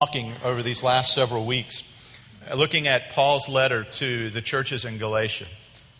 talking 0.00 0.32
over 0.44 0.62
these 0.62 0.84
last 0.84 1.12
several 1.12 1.44
weeks, 1.44 1.82
looking 2.54 2.86
at 2.86 3.10
Paul's 3.10 3.48
letter 3.48 3.82
to 3.82 4.30
the 4.30 4.40
churches 4.40 4.84
in 4.84 4.96
Galatia. 4.96 5.46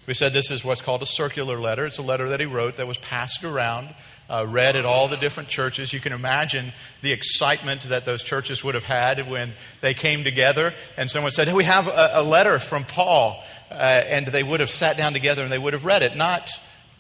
We 0.07 0.15
said 0.15 0.33
this 0.33 0.53
is 0.53 0.65
what's 0.65 0.81
called 0.81 1.03
a 1.03 1.07
circular 1.07 1.59
letter. 1.59 1.85
It's 1.85 1.99
a 1.99 2.03
letter 2.03 2.29
that 2.29 2.39
he 2.39 2.47
wrote 2.47 2.77
that 2.77 2.87
was 2.87 2.97
passed 2.99 3.43
around, 3.43 3.89
uh, 4.31 4.47
read 4.49 4.77
at 4.77 4.85
all 4.85 5.09
the 5.09 5.17
different 5.17 5.49
churches. 5.49 5.93
You 5.93 5.99
can 5.99 6.13
imagine 6.13 6.75
the 7.01 7.11
excitement 7.11 7.83
that 7.89 8.05
those 8.05 8.23
churches 8.23 8.63
would 8.63 8.77
have 8.77 8.85
had 8.85 9.29
when 9.29 9.55
they 9.81 9.95
came 9.95 10.23
together 10.23 10.75
and 10.97 11.11
someone 11.11 11.33
said, 11.33 11.49
hey, 11.49 11.55
We 11.55 11.65
have 11.65 11.89
a, 11.89 12.11
a, 12.15 12.23
letter 12.23 12.61
from 12.61 12.85
Paul. 12.85 13.43
Uh, 13.69 13.75
and 13.75 14.29
they 14.29 14.45
would 14.45 14.61
have 14.61 14.71
sat 14.71 14.97
down 14.97 15.13
together 15.13 15.43
and 15.43 15.51
they 15.51 15.59
would 15.59 15.73
have 15.73 15.85
read 15.85 16.03
it. 16.03 16.17
Not 16.17 16.49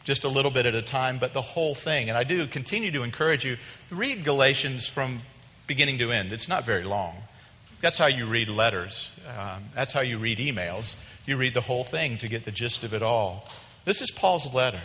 just 0.02 0.24
a 0.24 0.28
little 0.28 0.50
bit 0.50 0.66
at 0.66 0.74
a 0.74 0.82
time, 0.82 1.18
but 1.18 1.32
the 1.32 1.42
whole 1.42 1.76
thing. 1.76 2.08
And 2.08 2.18
I 2.18 2.24
do 2.24 2.48
continue 2.48 2.90
to 2.90 3.04
encourage 3.04 3.44
you 3.44 3.56
read 3.88 4.24
Galatians 4.24 4.88
from 4.88 5.20
beginning 5.68 5.98
to 5.98 6.10
end. 6.10 6.32
It's 6.32 6.48
not 6.48 6.64
very 6.64 6.82
long. 6.82 7.14
That's 7.80 7.96
how 7.96 8.06
you 8.06 8.26
read 8.26 8.48
letters, 8.48 9.12
um, 9.38 9.62
that's 9.72 9.92
how 9.92 10.00
you 10.00 10.18
read 10.18 10.38
emails. 10.38 10.96
You 11.26 11.36
read 11.36 11.54
the 11.54 11.60
whole 11.60 11.84
thing 11.84 12.18
to 12.18 12.26
get 12.28 12.44
the 12.44 12.50
gist 12.50 12.82
of 12.82 12.92
it 12.92 13.02
all. 13.02 13.48
This 13.84 14.02
is 14.02 14.10
Paul's 14.10 14.52
letter. 14.52 14.80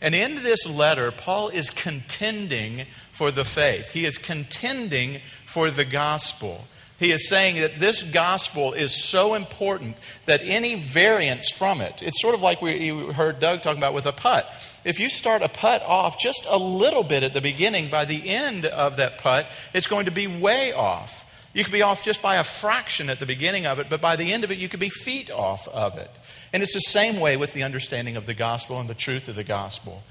And 0.00 0.14
in 0.14 0.36
this 0.36 0.66
letter, 0.66 1.10
Paul 1.10 1.48
is 1.48 1.70
contending 1.70 2.86
for 3.12 3.30
the 3.30 3.44
faith. 3.44 3.92
He 3.92 4.04
is 4.04 4.16
contending 4.16 5.20
for 5.44 5.70
the 5.70 5.84
gospel. 5.84 6.64
He 6.98 7.12
is 7.12 7.28
saying 7.28 7.56
that 7.60 7.78
this 7.78 8.02
gospel 8.02 8.72
is 8.72 8.92
so 9.04 9.34
important 9.34 9.96
that 10.26 10.40
any 10.42 10.74
variance 10.74 11.50
from 11.50 11.80
it, 11.80 12.02
it's 12.02 12.20
sort 12.20 12.34
of 12.34 12.42
like 12.42 12.60
we 12.62 12.88
heard 12.88 13.38
Doug 13.38 13.62
talking 13.62 13.78
about 13.78 13.94
with 13.94 14.06
a 14.06 14.12
putt. 14.12 14.46
If 14.84 15.00
you 15.00 15.10
start 15.10 15.42
a 15.42 15.48
putt 15.48 15.82
off 15.82 16.18
just 16.18 16.46
a 16.48 16.56
little 16.56 17.02
bit 17.02 17.22
at 17.22 17.34
the 17.34 17.40
beginning, 17.40 17.88
by 17.88 18.04
the 18.04 18.28
end 18.28 18.64
of 18.66 18.96
that 18.96 19.18
putt, 19.18 19.46
it's 19.74 19.86
going 19.86 20.06
to 20.06 20.10
be 20.10 20.26
way 20.26 20.72
off. 20.72 21.24
You 21.52 21.64
could 21.64 21.72
be 21.72 21.82
off 21.82 22.04
just 22.04 22.22
by 22.22 22.36
a 22.36 22.44
fraction 22.44 23.10
at 23.10 23.18
the 23.18 23.26
beginning 23.26 23.66
of 23.66 23.78
it, 23.78 23.88
but 23.88 24.00
by 24.00 24.16
the 24.16 24.32
end 24.32 24.44
of 24.44 24.52
it, 24.52 24.58
you 24.58 24.68
could 24.68 24.80
be 24.80 24.90
feet 24.90 25.30
off 25.30 25.66
of 25.68 25.96
it. 25.96 26.10
And 26.52 26.62
it's 26.62 26.74
the 26.74 26.80
same 26.80 27.18
way 27.18 27.36
with 27.36 27.52
the 27.52 27.62
understanding 27.62 28.16
of 28.16 28.26
the 28.26 28.34
gospel 28.34 28.78
and 28.78 28.88
the 28.88 28.94
truth 28.94 29.28
of 29.28 29.34
the 29.34 29.44
gospel. 29.44 30.02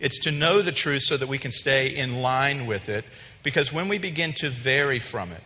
It's 0.00 0.18
to 0.20 0.30
know 0.30 0.62
the 0.62 0.72
truth 0.72 1.02
so 1.02 1.16
that 1.16 1.28
we 1.28 1.38
can 1.38 1.52
stay 1.52 1.94
in 1.94 2.22
line 2.22 2.66
with 2.66 2.88
it, 2.88 3.04
because 3.42 3.72
when 3.72 3.88
we 3.88 3.98
begin 3.98 4.32
to 4.34 4.50
vary 4.50 4.98
from 4.98 5.30
it, 5.30 5.42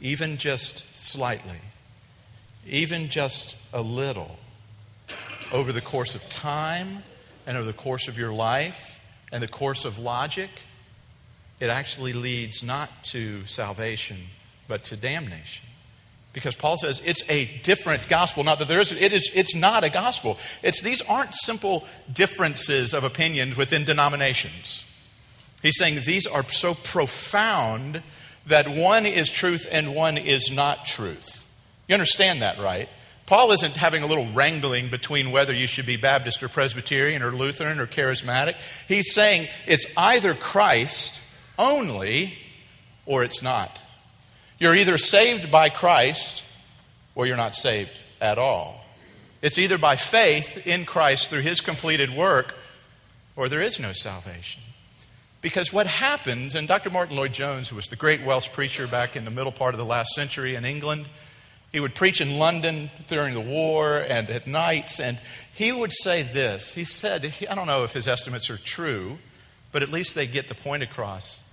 even 0.00 0.36
just 0.36 0.96
slightly, 0.96 1.60
even 2.66 3.08
just 3.08 3.56
a 3.72 3.82
little, 3.82 4.38
over 5.52 5.72
the 5.72 5.80
course 5.80 6.14
of 6.14 6.28
time 6.28 7.02
and 7.46 7.56
over 7.56 7.66
the 7.66 7.72
course 7.72 8.08
of 8.08 8.18
your 8.18 8.32
life 8.32 9.00
and 9.32 9.42
the 9.42 9.48
course 9.48 9.84
of 9.84 9.98
logic, 9.98 10.50
it 11.60 11.70
actually 11.70 12.12
leads 12.12 12.62
not 12.62 12.90
to 13.04 13.46
salvation, 13.46 14.18
but 14.68 14.84
to 14.84 14.96
damnation. 14.96 15.64
Because 16.32 16.54
Paul 16.54 16.76
says 16.76 17.00
it's 17.02 17.22
a 17.30 17.46
different 17.62 18.10
gospel. 18.10 18.44
Not 18.44 18.58
that 18.58 18.68
there 18.68 18.80
isn't, 18.80 18.98
it 18.98 19.12
is, 19.14 19.30
it's 19.34 19.54
not 19.54 19.84
a 19.84 19.88
gospel. 19.88 20.36
It's, 20.62 20.82
these 20.82 21.00
aren't 21.02 21.34
simple 21.34 21.86
differences 22.12 22.92
of 22.92 23.04
opinions 23.04 23.56
within 23.56 23.84
denominations. 23.84 24.84
He's 25.62 25.78
saying 25.78 26.00
these 26.04 26.26
are 26.26 26.46
so 26.48 26.74
profound 26.74 28.02
that 28.46 28.68
one 28.68 29.06
is 29.06 29.30
truth 29.30 29.66
and 29.70 29.94
one 29.94 30.18
is 30.18 30.50
not 30.50 30.84
truth. 30.84 31.46
You 31.88 31.94
understand 31.94 32.42
that, 32.42 32.58
right? 32.58 32.88
Paul 33.26 33.50
isn't 33.52 33.76
having 33.76 34.04
a 34.04 34.06
little 34.06 34.26
wrangling 34.26 34.88
between 34.88 35.32
whether 35.32 35.52
you 35.52 35.66
should 35.66 35.86
be 35.86 35.96
Baptist 35.96 36.42
or 36.42 36.48
Presbyterian 36.48 37.22
or 37.22 37.32
Lutheran 37.32 37.80
or 37.80 37.86
charismatic. 37.86 38.54
He's 38.86 39.12
saying 39.12 39.48
it's 39.66 39.86
either 39.96 40.32
Christ 40.32 41.22
only 41.58 42.38
or 43.04 43.24
it's 43.24 43.42
not. 43.42 43.80
You're 44.58 44.76
either 44.76 44.96
saved 44.96 45.50
by 45.50 45.68
Christ 45.68 46.44
or 47.16 47.26
you're 47.26 47.36
not 47.36 47.54
saved 47.54 48.00
at 48.20 48.38
all. 48.38 48.84
It's 49.42 49.58
either 49.58 49.76
by 49.76 49.96
faith 49.96 50.64
in 50.66 50.84
Christ 50.84 51.28
through 51.28 51.40
his 51.40 51.60
completed 51.60 52.10
work 52.10 52.54
or 53.34 53.48
there 53.48 53.60
is 53.60 53.80
no 53.80 53.92
salvation. 53.92 54.62
Because 55.42 55.72
what 55.72 55.86
happens, 55.86 56.54
and 56.54 56.66
Dr. 56.66 56.90
Martyn 56.90 57.16
Lloyd-Jones, 57.16 57.68
who 57.68 57.76
was 57.76 57.86
the 57.86 57.96
great 57.96 58.24
Welsh 58.24 58.50
preacher 58.50 58.86
back 58.86 59.14
in 59.14 59.24
the 59.24 59.30
middle 59.30 59.52
part 59.52 59.74
of 59.74 59.78
the 59.78 59.84
last 59.84 60.12
century 60.12 60.54
in 60.54 60.64
England, 60.64 61.06
he 61.76 61.80
would 61.80 61.94
preach 61.94 62.22
in 62.22 62.38
London 62.38 62.88
during 63.06 63.34
the 63.34 63.40
war 63.42 63.98
and 63.98 64.30
at 64.30 64.46
nights, 64.46 64.98
and 64.98 65.20
he 65.52 65.70
would 65.70 65.92
say 65.92 66.22
this. 66.22 66.72
He 66.72 66.84
said, 66.84 67.34
I 67.50 67.54
don't 67.54 67.66
know 67.66 67.84
if 67.84 67.92
his 67.92 68.08
estimates 68.08 68.48
are 68.48 68.56
true, 68.56 69.18
but 69.72 69.82
at 69.82 69.90
least 69.90 70.14
they 70.14 70.26
get 70.26 70.48
the 70.48 70.54
point 70.54 70.82
across 70.82 71.44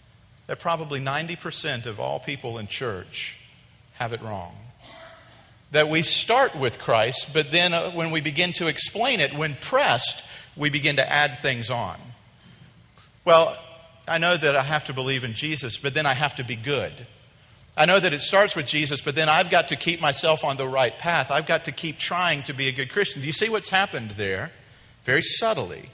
that 0.47 0.61
probably 0.61 1.01
90% 1.01 1.85
of 1.85 2.00
all 2.00 2.22
people 2.22 2.57
in 2.57 2.67
church 2.67 3.38
have 3.95 4.13
it 4.13 4.22
wrong. 4.22 4.56
That 5.72 5.89
we 5.89 6.03
start 6.03 6.55
with 6.55 6.79
Christ, 6.79 7.34
but 7.34 7.51
then 7.51 7.73
uh, 7.73 7.91
when 7.91 8.09
we 8.09 8.22
begin 8.22 8.53
to 8.53 8.67
explain 8.67 9.19
it, 9.19 9.34
when 9.34 9.55
pressed, 9.55 10.23
we 10.55 10.69
begin 10.69 10.95
to 10.95 11.11
add 11.11 11.40
things 11.40 11.69
on. 11.69 12.00
Well, 13.25 13.57
I 14.07 14.19
know 14.19 14.38
that 14.38 14.55
I 14.55 14.63
have 14.63 14.85
to 14.85 14.94
believe 14.94 15.25
in 15.25 15.34
Jesus, 15.34 15.78
but 15.78 15.94
then 15.94 16.05
I 16.05 16.13
have 16.13 16.35
to 16.35 16.45
be 16.45 16.55
good. 16.55 16.94
I 17.75 17.85
know 17.85 18.00
that 18.00 18.13
it 18.13 18.22
starts 18.22 18.56
with 18.56 18.67
Jesus, 18.67 19.01
but 19.01 19.16
then 19.16 19.29
I've 19.29 19.50
got 19.50 19.69
to 19.69 19.75
keep 19.75 20.00
myself 20.00 20.44
on 20.44 20.57
the 20.57 20.67
right 20.67 20.97
path. 20.97 21.31
I've 21.31 21.47
got 21.47 21.66
to 21.66 21.72
keep 21.72 21.97
trying 21.97 22.44
to 22.44 22.53
be 22.53 22.67
a 22.67 22.72
good 22.72 22.91
Christian. 22.91 23.22
Do 23.22 23.28
you 23.28 23.34
see 23.34 23.50
what's 23.50 23.69
happened 23.69 24.11
there? 24.11 24.51
Very 25.03 25.22
subtly. 25.22 25.89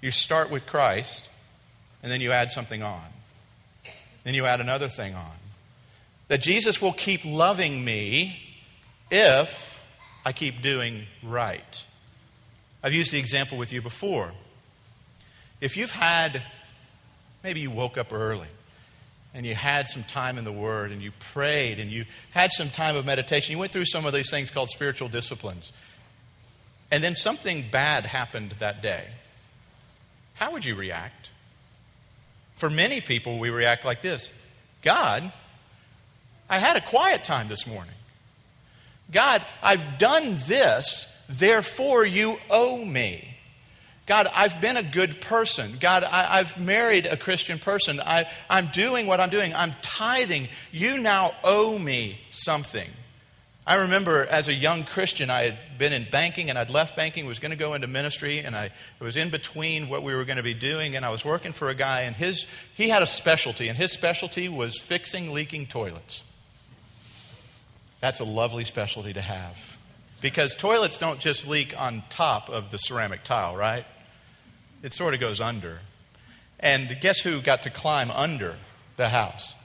You 0.00 0.10
start 0.10 0.50
with 0.50 0.66
Christ, 0.66 1.30
and 2.02 2.10
then 2.10 2.20
you 2.20 2.32
add 2.32 2.50
something 2.50 2.82
on. 2.82 3.06
Then 4.24 4.34
you 4.34 4.46
add 4.46 4.60
another 4.60 4.88
thing 4.88 5.14
on. 5.14 5.36
That 6.28 6.40
Jesus 6.40 6.82
will 6.82 6.92
keep 6.92 7.24
loving 7.24 7.84
me 7.84 8.40
if 9.10 9.80
I 10.24 10.32
keep 10.32 10.60
doing 10.60 11.06
right. 11.22 11.86
I've 12.82 12.92
used 12.92 13.12
the 13.12 13.18
example 13.18 13.56
with 13.56 13.72
you 13.72 13.80
before. 13.80 14.32
If 15.60 15.76
you've 15.76 15.92
had 15.92 16.42
Maybe 17.46 17.60
you 17.60 17.70
woke 17.70 17.96
up 17.96 18.12
early 18.12 18.48
and 19.36 19.44
you 19.44 19.54
had 19.54 19.86
some 19.86 20.02
time 20.02 20.38
in 20.38 20.44
the 20.44 20.52
Word 20.52 20.90
and 20.90 21.02
you 21.02 21.12
prayed 21.20 21.78
and 21.78 21.90
you 21.90 22.06
had 22.30 22.50
some 22.52 22.70
time 22.70 22.96
of 22.96 23.04
meditation. 23.04 23.52
You 23.52 23.58
went 23.58 23.70
through 23.70 23.84
some 23.84 24.06
of 24.06 24.14
these 24.14 24.30
things 24.30 24.50
called 24.50 24.70
spiritual 24.70 25.10
disciplines. 25.10 25.72
And 26.90 27.04
then 27.04 27.14
something 27.14 27.66
bad 27.70 28.06
happened 28.06 28.52
that 28.60 28.80
day. 28.80 29.06
How 30.36 30.52
would 30.52 30.64
you 30.64 30.74
react? 30.74 31.28
For 32.56 32.70
many 32.70 33.02
people, 33.02 33.38
we 33.38 33.50
react 33.50 33.84
like 33.84 34.00
this 34.00 34.32
God, 34.80 35.30
I 36.48 36.58
had 36.58 36.76
a 36.76 36.80
quiet 36.80 37.22
time 37.22 37.48
this 37.48 37.66
morning. 37.66 37.92
God, 39.12 39.44
I've 39.62 39.98
done 39.98 40.36
this, 40.46 41.06
therefore 41.28 42.06
you 42.06 42.38
owe 42.48 42.82
me. 42.82 43.35
God, 44.06 44.28
I've 44.32 44.60
been 44.60 44.76
a 44.76 44.84
good 44.84 45.20
person. 45.20 45.78
God, 45.80 46.04
I, 46.04 46.38
have 46.38 46.60
married 46.60 47.06
a 47.06 47.16
Christian 47.16 47.58
person. 47.58 48.00
I, 48.00 48.26
I'm 48.48 48.68
doing 48.68 49.08
what 49.08 49.18
I'm 49.18 49.30
doing. 49.30 49.52
I'm 49.52 49.72
tithing. 49.82 50.48
You 50.70 50.98
now 50.98 51.32
owe 51.42 51.76
me 51.76 52.20
something. 52.30 52.88
I 53.66 53.82
remember 53.82 54.24
as 54.24 54.46
a 54.46 54.54
young 54.54 54.84
Christian, 54.84 55.28
I 55.28 55.42
had 55.42 55.58
been 55.76 55.92
in 55.92 56.06
banking 56.08 56.50
and 56.50 56.58
I'd 56.58 56.70
left 56.70 56.94
banking, 56.94 57.26
was 57.26 57.40
going 57.40 57.50
to 57.50 57.56
go 57.56 57.74
into 57.74 57.88
ministry, 57.88 58.38
and 58.38 58.54
I 58.54 58.70
was 59.00 59.16
in 59.16 59.30
between 59.30 59.88
what 59.88 60.04
we 60.04 60.14
were 60.14 60.24
going 60.24 60.36
to 60.36 60.44
be 60.44 60.54
doing, 60.54 60.94
and 60.94 61.04
I 61.04 61.10
was 61.10 61.24
working 61.24 61.50
for 61.50 61.68
a 61.68 61.74
guy, 61.74 62.02
and 62.02 62.14
his, 62.14 62.46
he 62.74 62.88
had 62.88 63.02
a 63.02 63.06
specialty, 63.06 63.66
and 63.66 63.76
his 63.76 63.90
specialty 63.90 64.48
was 64.48 64.78
fixing 64.78 65.32
leaking 65.32 65.66
toilets. 65.66 66.22
That's 67.98 68.20
a 68.20 68.24
lovely 68.24 68.62
specialty 68.62 69.12
to 69.14 69.20
have. 69.20 69.76
Because 70.20 70.54
toilets 70.54 70.96
don't 70.96 71.18
just 71.18 71.48
leak 71.48 71.74
on 71.76 72.04
top 72.08 72.48
of 72.48 72.70
the 72.70 72.78
ceramic 72.78 73.24
tile, 73.24 73.56
right? 73.56 73.84
It 74.86 74.92
sort 74.92 75.14
of 75.14 75.20
goes 75.20 75.40
under. 75.40 75.80
And 76.60 76.96
guess 77.00 77.18
who 77.18 77.40
got 77.40 77.64
to 77.64 77.70
climb 77.70 78.08
under 78.12 78.54
the 78.96 79.08
house? 79.08 79.56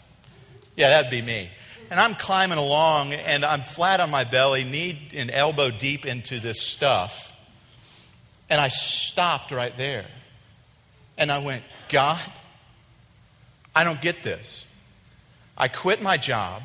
Yeah, 0.75 0.89
that'd 0.89 1.11
be 1.11 1.21
me. 1.21 1.47
And 1.91 1.99
I'm 1.99 2.15
climbing 2.15 2.57
along 2.57 3.13
and 3.13 3.45
I'm 3.45 3.61
flat 3.61 3.99
on 3.99 4.09
my 4.09 4.23
belly, 4.23 4.63
knee 4.63 5.09
and 5.13 5.29
elbow 5.29 5.69
deep 5.69 6.07
into 6.07 6.39
this 6.39 6.59
stuff. 6.59 7.39
And 8.49 8.59
I 8.59 8.69
stopped 8.69 9.51
right 9.51 9.77
there. 9.77 10.05
And 11.19 11.31
I 11.31 11.37
went, 11.37 11.63
God, 11.89 12.19
I 13.75 13.83
don't 13.83 14.01
get 14.01 14.23
this. 14.23 14.65
I 15.55 15.67
quit 15.67 16.01
my 16.01 16.17
job. 16.17 16.63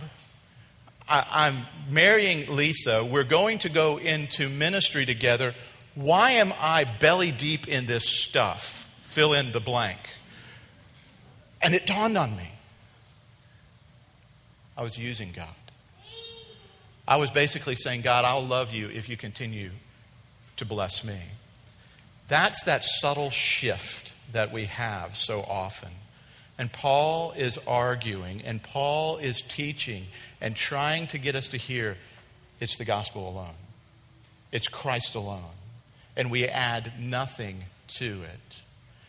I, 1.06 1.48
am 1.48 1.66
marrying 1.90 2.56
Lisa. 2.56 3.04
We're 3.04 3.22
going 3.22 3.58
to 3.58 3.68
go 3.68 3.98
into 3.98 4.48
ministry 4.48 5.04
together. 5.04 5.54
Why 5.96 6.32
am 6.32 6.52
I 6.60 6.84
belly 6.84 7.32
deep 7.32 7.66
in 7.66 7.86
this 7.86 8.08
stuff? 8.08 8.88
Fill 9.02 9.32
in 9.32 9.50
the 9.50 9.60
blank. 9.60 9.98
And 11.60 11.74
it 11.74 11.86
dawned 11.86 12.16
on 12.16 12.36
me 12.36 12.52
I 14.76 14.82
was 14.82 14.98
using 14.98 15.32
God. 15.32 15.48
I 17.08 17.16
was 17.16 17.30
basically 17.30 17.76
saying, 17.76 18.02
God, 18.02 18.24
I'll 18.24 18.44
love 18.44 18.74
you 18.74 18.88
if 18.88 19.08
you 19.08 19.16
continue 19.16 19.70
to 20.56 20.66
bless 20.66 21.02
me. 21.02 21.18
That's 22.28 22.62
that 22.64 22.84
subtle 22.84 23.30
shift 23.30 24.14
that 24.32 24.52
we 24.52 24.66
have 24.66 25.16
so 25.16 25.40
often. 25.42 25.90
And 26.58 26.72
Paul 26.72 27.32
is 27.32 27.58
arguing, 27.66 28.42
and 28.42 28.62
Paul 28.62 29.18
is 29.18 29.40
teaching 29.40 30.06
and 30.40 30.56
trying 30.56 31.06
to 31.08 31.18
get 31.18 31.34
us 31.34 31.48
to 31.48 31.56
hear 31.56 31.96
it's 32.60 32.76
the 32.76 32.84
gospel 32.84 33.28
alone, 33.28 33.54
it's 34.52 34.68
Christ 34.68 35.14
alone. 35.14 35.52
And 36.16 36.30
we 36.30 36.46
add 36.46 36.92
nothing 36.98 37.64
to 37.98 38.22
it. 38.22 38.62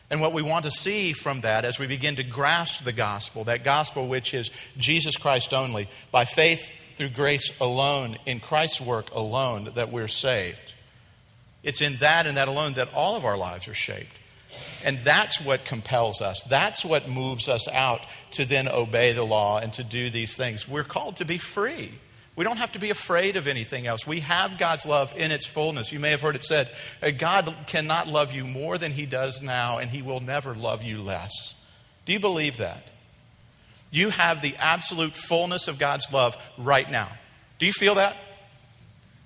And 0.09 0.21
what 0.21 0.33
we 0.33 0.42
want 0.42 0.65
to 0.65 0.71
see 0.71 1.13
from 1.13 1.42
that 1.42 1.65
as 1.65 1.80
we 1.80 1.88
begin 1.88 2.15
to 2.15 2.24
grasp 2.24 2.83
the 2.83 2.94
gospel, 2.94 3.44
that 3.45 3.63
gospel 3.63 4.07
which 4.07 4.33
is 4.33 4.50
Jesus 4.77 5.18
Christ 5.18 5.54
only, 5.54 5.89
by 6.12 6.25
faith 6.25 6.69
through 6.95 7.09
grace 7.09 7.51
alone, 7.59 8.18
in 8.25 8.39
Christ's 8.39 8.81
work 8.81 9.13
alone, 9.13 9.71
that 9.75 9.92
we're 9.92 10.07
saved. 10.07 10.74
It's 11.62 11.81
in 11.81 11.98
that 11.98 12.25
and 12.25 12.38
that 12.38 12.48
alone 12.48 12.74
that 12.74 12.94
all 12.94 13.15
of 13.15 13.25
our 13.25 13.38
lives 13.38 13.68
are 13.68 13.74
shaped. 13.74 14.15
And 14.86 15.00
that's 15.00 15.42
what 15.42 15.65
compels 15.65 16.21
us. 16.21 16.42
That's 16.44 16.86
what 16.86 17.09
moves 17.09 17.50
us 17.50 17.68
out 17.68 18.01
to 18.31 18.45
then 18.45 18.68
obey 18.68 19.12
the 19.12 19.25
law 19.25 19.59
and 19.59 19.74
to 19.74 19.83
do 19.83 20.09
these 20.09 20.38
things. 20.38 20.68
We're 20.68 20.83
called 20.83 21.18
to 21.18 21.25
be 21.25 21.38
free. 21.38 21.92
We 22.38 22.44
don't 22.44 22.60
have 22.60 22.74
to 22.74 22.80
be 22.80 22.92
afraid 22.92 23.36
of 23.36 23.48
anything 23.48 23.88
else. 23.88 24.06
We 24.06 24.19
have 24.19 24.60
God's 24.60 24.86
love 24.86 25.12
in 25.18 25.31
its 25.31 25.48
fullness. 25.48 25.92
You 25.92 26.00
may 26.00 26.12
have 26.12 26.22
heard 26.22 26.36
it 26.36 26.44
said 26.44 26.69
uh, 27.01 27.10
God 27.10 27.54
cannot 27.66 28.07
love 28.07 28.31
you 28.31 28.45
more 28.45 28.78
than 28.78 28.92
He 28.92 29.07
does 29.07 29.42
now, 29.42 29.80
and 29.80 29.89
He 29.89 30.04
will 30.04 30.19
never 30.19 30.54
love 30.54 30.84
you 30.84 31.01
less. 31.01 31.56
Do 32.06 32.13
you 32.13 32.19
believe 32.19 32.57
that? 32.57 32.92
You 33.89 34.12
have 34.12 34.44
the 34.44 34.56
absolute 34.57 35.16
fullness 35.16 35.68
of 35.68 35.80
God's 35.80 36.13
love 36.13 36.38
right 36.60 36.89
now. 36.89 37.10
Do 37.57 37.66
you 37.66 37.74
feel 37.74 37.95
that? 37.95 38.16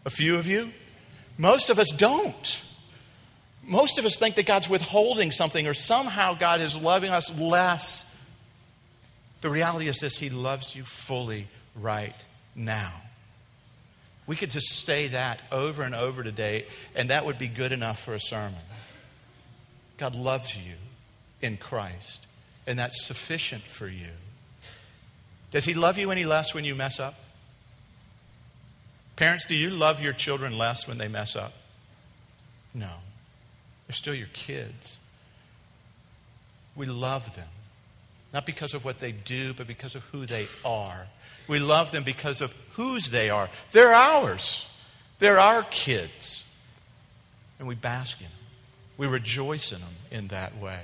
A 0.05 0.09
few 0.09 0.37
of 0.37 0.47
you? 0.47 0.71
Most 1.37 1.69
of 1.69 1.79
us 1.79 1.89
don't. 1.89 2.61
Most 3.61 3.99
of 3.99 4.05
us 4.05 4.15
think 4.15 4.35
that 4.35 4.45
God's 4.45 4.69
withholding 4.69 5.31
something 5.31 5.67
or 5.67 5.73
somehow 5.73 6.33
God 6.33 6.61
is 6.61 6.77
loving 6.77 7.11
us 7.11 7.37
less. 7.37 8.07
The 9.41 9.49
reality 9.49 9.89
is 9.89 9.97
this 9.99 10.15
He 10.15 10.29
loves 10.29 10.77
you 10.77 10.85
fully 10.85 11.49
right 11.75 12.25
now. 12.55 12.91
We 14.27 14.35
could 14.35 14.51
just 14.51 14.85
say 14.85 15.07
that 15.07 15.41
over 15.51 15.83
and 15.83 15.95
over 15.95 16.23
today, 16.23 16.65
and 16.95 17.09
that 17.09 17.25
would 17.25 17.37
be 17.37 17.47
good 17.47 17.71
enough 17.71 17.99
for 17.99 18.13
a 18.13 18.19
sermon. 18.19 18.61
God 19.97 20.15
loves 20.15 20.55
you 20.55 20.75
in 21.41 21.57
Christ, 21.57 22.25
and 22.65 22.77
that's 22.77 23.03
sufficient 23.03 23.63
for 23.63 23.87
you. 23.87 24.11
Does 25.51 25.65
He 25.65 25.73
love 25.73 25.97
you 25.97 26.11
any 26.11 26.25
less 26.25 26.53
when 26.53 26.63
you 26.63 26.75
mess 26.75 26.99
up? 26.99 27.15
Parents, 29.15 29.45
do 29.45 29.55
you 29.55 29.69
love 29.69 30.01
your 30.01 30.13
children 30.13 30.57
less 30.57 30.87
when 30.87 30.97
they 30.97 31.07
mess 31.07 31.35
up? 31.35 31.53
No. 32.73 32.89
They're 33.87 33.95
still 33.95 34.15
your 34.15 34.29
kids. 34.33 34.99
We 36.75 36.85
love 36.85 37.35
them, 37.35 37.49
not 38.33 38.45
because 38.45 38.73
of 38.73 38.85
what 38.85 38.99
they 38.99 39.11
do, 39.11 39.53
but 39.53 39.67
because 39.67 39.93
of 39.93 40.05
who 40.05 40.25
they 40.25 40.47
are. 40.63 41.07
We 41.47 41.59
love 41.59 41.91
them 41.91 42.03
because 42.03 42.41
of 42.41 42.55
whose 42.71 43.09
they 43.09 43.29
are. 43.29 43.49
They're 43.71 43.93
ours, 43.93 44.67
they're 45.19 45.39
our 45.39 45.63
kids. 45.63 46.47
And 47.59 47.67
we 47.67 47.75
bask 47.75 48.19
in 48.19 48.25
them, 48.25 48.33
we 48.97 49.07
rejoice 49.07 49.71
in 49.71 49.79
them 49.79 49.95
in 50.09 50.27
that 50.29 50.57
way. 50.57 50.79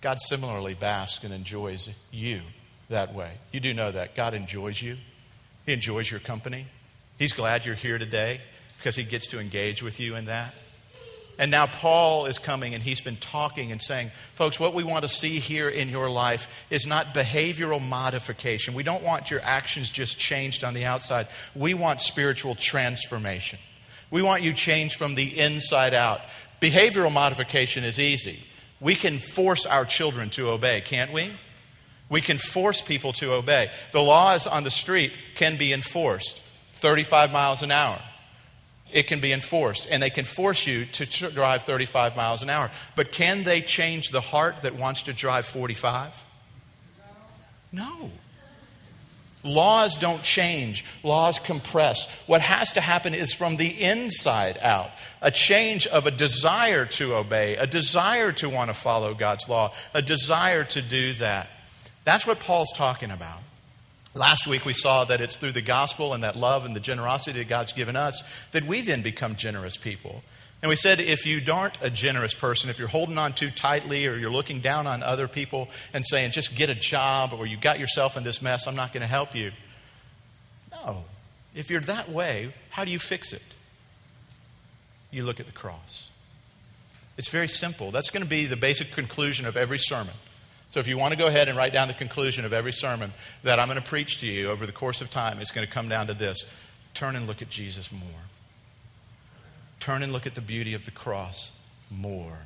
God 0.00 0.20
similarly 0.20 0.74
basks 0.74 1.24
and 1.24 1.32
enjoys 1.32 1.88
you 2.10 2.42
that 2.90 3.14
way. 3.14 3.32
You 3.52 3.60
do 3.60 3.72
know 3.72 3.90
that. 3.90 4.14
God 4.14 4.34
enjoys 4.34 4.80
you, 4.82 4.98
He 5.64 5.72
enjoys 5.72 6.10
your 6.10 6.20
company. 6.20 6.66
He's 7.18 7.32
glad 7.32 7.64
you're 7.64 7.74
here 7.74 7.98
today 7.98 8.40
because 8.76 8.96
He 8.96 9.04
gets 9.04 9.28
to 9.28 9.40
engage 9.40 9.82
with 9.82 10.00
you 10.00 10.16
in 10.16 10.26
that. 10.26 10.54
And 11.38 11.50
now 11.50 11.66
Paul 11.66 12.26
is 12.26 12.38
coming 12.38 12.74
and 12.74 12.82
he's 12.82 13.00
been 13.00 13.16
talking 13.16 13.72
and 13.72 13.82
saying, 13.82 14.12
folks, 14.34 14.60
what 14.60 14.72
we 14.72 14.84
want 14.84 15.02
to 15.02 15.08
see 15.08 15.40
here 15.40 15.68
in 15.68 15.88
your 15.88 16.08
life 16.08 16.64
is 16.70 16.86
not 16.86 17.12
behavioral 17.12 17.82
modification. 17.82 18.74
We 18.74 18.84
don't 18.84 19.02
want 19.02 19.30
your 19.30 19.40
actions 19.42 19.90
just 19.90 20.18
changed 20.18 20.62
on 20.62 20.74
the 20.74 20.84
outside. 20.84 21.26
We 21.54 21.74
want 21.74 22.00
spiritual 22.00 22.54
transformation. 22.54 23.58
We 24.10 24.22
want 24.22 24.42
you 24.42 24.52
changed 24.52 24.96
from 24.96 25.16
the 25.16 25.40
inside 25.40 25.92
out. 25.92 26.20
Behavioral 26.60 27.12
modification 27.12 27.82
is 27.82 27.98
easy. 27.98 28.44
We 28.80 28.94
can 28.94 29.18
force 29.18 29.66
our 29.66 29.84
children 29.84 30.30
to 30.30 30.50
obey, 30.50 30.82
can't 30.82 31.12
we? 31.12 31.32
We 32.08 32.20
can 32.20 32.38
force 32.38 32.80
people 32.80 33.12
to 33.14 33.32
obey. 33.32 33.70
The 33.92 34.02
laws 34.02 34.46
on 34.46 34.62
the 34.62 34.70
street 34.70 35.12
can 35.34 35.56
be 35.56 35.72
enforced 35.72 36.40
35 36.74 37.32
miles 37.32 37.62
an 37.62 37.72
hour 37.72 38.00
it 38.92 39.06
can 39.06 39.20
be 39.20 39.32
enforced. 39.32 39.86
And 39.90 40.02
they 40.02 40.10
can 40.10 40.24
force 40.24 40.66
you 40.66 40.84
to 40.86 41.06
drive 41.30 41.64
35 41.64 42.16
miles 42.16 42.42
an 42.42 42.50
hour. 42.50 42.70
But 42.94 43.12
can 43.12 43.44
they 43.44 43.60
change 43.60 44.10
the 44.10 44.20
heart 44.20 44.62
that 44.62 44.76
wants 44.76 45.02
to 45.02 45.12
drive 45.12 45.46
45? 45.46 46.26
No. 47.72 48.10
Laws 49.44 49.98
don't 49.98 50.22
change, 50.22 50.86
laws 51.02 51.38
compress. 51.38 52.08
What 52.26 52.40
has 52.40 52.72
to 52.72 52.80
happen 52.80 53.12
is 53.12 53.34
from 53.34 53.56
the 53.56 53.68
inside 53.68 54.58
out 54.62 54.90
a 55.20 55.30
change 55.30 55.86
of 55.86 56.06
a 56.06 56.10
desire 56.10 56.86
to 56.86 57.14
obey, 57.14 57.56
a 57.56 57.66
desire 57.66 58.32
to 58.32 58.48
want 58.48 58.70
to 58.70 58.74
follow 58.74 59.12
God's 59.12 59.46
law, 59.46 59.74
a 59.92 60.00
desire 60.00 60.64
to 60.64 60.80
do 60.80 61.12
that. 61.14 61.48
That's 62.04 62.26
what 62.26 62.40
Paul's 62.40 62.72
talking 62.74 63.10
about. 63.10 63.40
Last 64.14 64.46
week 64.46 64.64
we 64.64 64.72
saw 64.72 65.04
that 65.04 65.20
it's 65.20 65.36
through 65.36 65.52
the 65.52 65.60
gospel 65.60 66.14
and 66.14 66.22
that 66.22 66.36
love 66.36 66.64
and 66.64 66.74
the 66.74 66.80
generosity 66.80 67.40
that 67.40 67.48
God's 67.48 67.72
given 67.72 67.96
us 67.96 68.22
that 68.52 68.64
we 68.64 68.80
then 68.80 69.02
become 69.02 69.34
generous 69.34 69.76
people. 69.76 70.22
And 70.62 70.68
we 70.68 70.76
said 70.76 71.00
if 71.00 71.26
you 71.26 71.42
aren't 71.52 71.76
a 71.82 71.90
generous 71.90 72.32
person, 72.32 72.70
if 72.70 72.78
you're 72.78 72.88
holding 72.88 73.18
on 73.18 73.32
too 73.32 73.50
tightly 73.50 74.06
or 74.06 74.16
you're 74.16 74.30
looking 74.30 74.60
down 74.60 74.86
on 74.86 75.02
other 75.02 75.26
people 75.26 75.68
and 75.92 76.06
saying, 76.06 76.30
just 76.30 76.54
get 76.54 76.70
a 76.70 76.74
job 76.76 77.32
or 77.32 77.44
you 77.44 77.56
got 77.56 77.80
yourself 77.80 78.16
in 78.16 78.22
this 78.22 78.40
mess, 78.40 78.68
I'm 78.68 78.76
not 78.76 78.92
going 78.92 79.02
to 79.02 79.06
help 79.08 79.34
you. 79.34 79.50
No. 80.70 81.04
If 81.54 81.68
you're 81.68 81.80
that 81.82 82.08
way, 82.08 82.54
how 82.70 82.84
do 82.84 82.92
you 82.92 83.00
fix 83.00 83.32
it? 83.32 83.42
You 85.10 85.24
look 85.24 85.40
at 85.40 85.46
the 85.46 85.52
cross. 85.52 86.10
It's 87.16 87.28
very 87.28 87.48
simple. 87.48 87.90
That's 87.90 88.10
going 88.10 88.22
to 88.22 88.28
be 88.28 88.46
the 88.46 88.56
basic 88.56 88.92
conclusion 88.92 89.44
of 89.44 89.56
every 89.56 89.78
sermon. 89.78 90.14
So 90.74 90.80
if 90.80 90.88
you 90.88 90.98
want 90.98 91.12
to 91.12 91.16
go 91.16 91.28
ahead 91.28 91.48
and 91.48 91.56
write 91.56 91.72
down 91.72 91.86
the 91.86 91.94
conclusion 91.94 92.44
of 92.44 92.52
every 92.52 92.72
sermon 92.72 93.12
that 93.44 93.60
I'm 93.60 93.68
going 93.68 93.80
to 93.80 93.88
preach 93.88 94.18
to 94.22 94.26
you 94.26 94.50
over 94.50 94.66
the 94.66 94.72
course 94.72 95.00
of 95.00 95.08
time, 95.08 95.38
it's 95.38 95.52
going 95.52 95.64
to 95.64 95.72
come 95.72 95.88
down 95.88 96.08
to 96.08 96.14
this 96.14 96.46
turn 96.94 97.14
and 97.14 97.28
look 97.28 97.42
at 97.42 97.48
Jesus 97.48 97.92
more. 97.92 98.24
Turn 99.78 100.02
and 100.02 100.12
look 100.12 100.26
at 100.26 100.34
the 100.34 100.40
beauty 100.40 100.74
of 100.74 100.84
the 100.84 100.90
cross 100.90 101.52
more, 101.92 102.38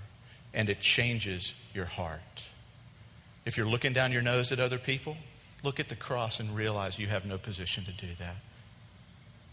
and 0.53 0.69
it 0.69 0.79
changes 0.79 1.55
your 1.73 1.87
heart. 1.87 2.51
If 3.47 3.57
you're 3.57 3.65
looking 3.65 3.95
down 3.95 4.13
your 4.13 4.21
nose 4.21 4.53
at 4.53 4.61
other 4.61 4.77
people, 4.77 5.17
look 5.65 5.81
at 5.81 5.89
the 5.89 5.97
cross 5.97 6.39
and 6.39 6.55
realize 6.55 6.99
you 6.99 7.07
have 7.07 7.25
no 7.25 7.39
position 7.39 7.87
to 7.87 7.93
do 7.93 8.09
that 8.19 8.37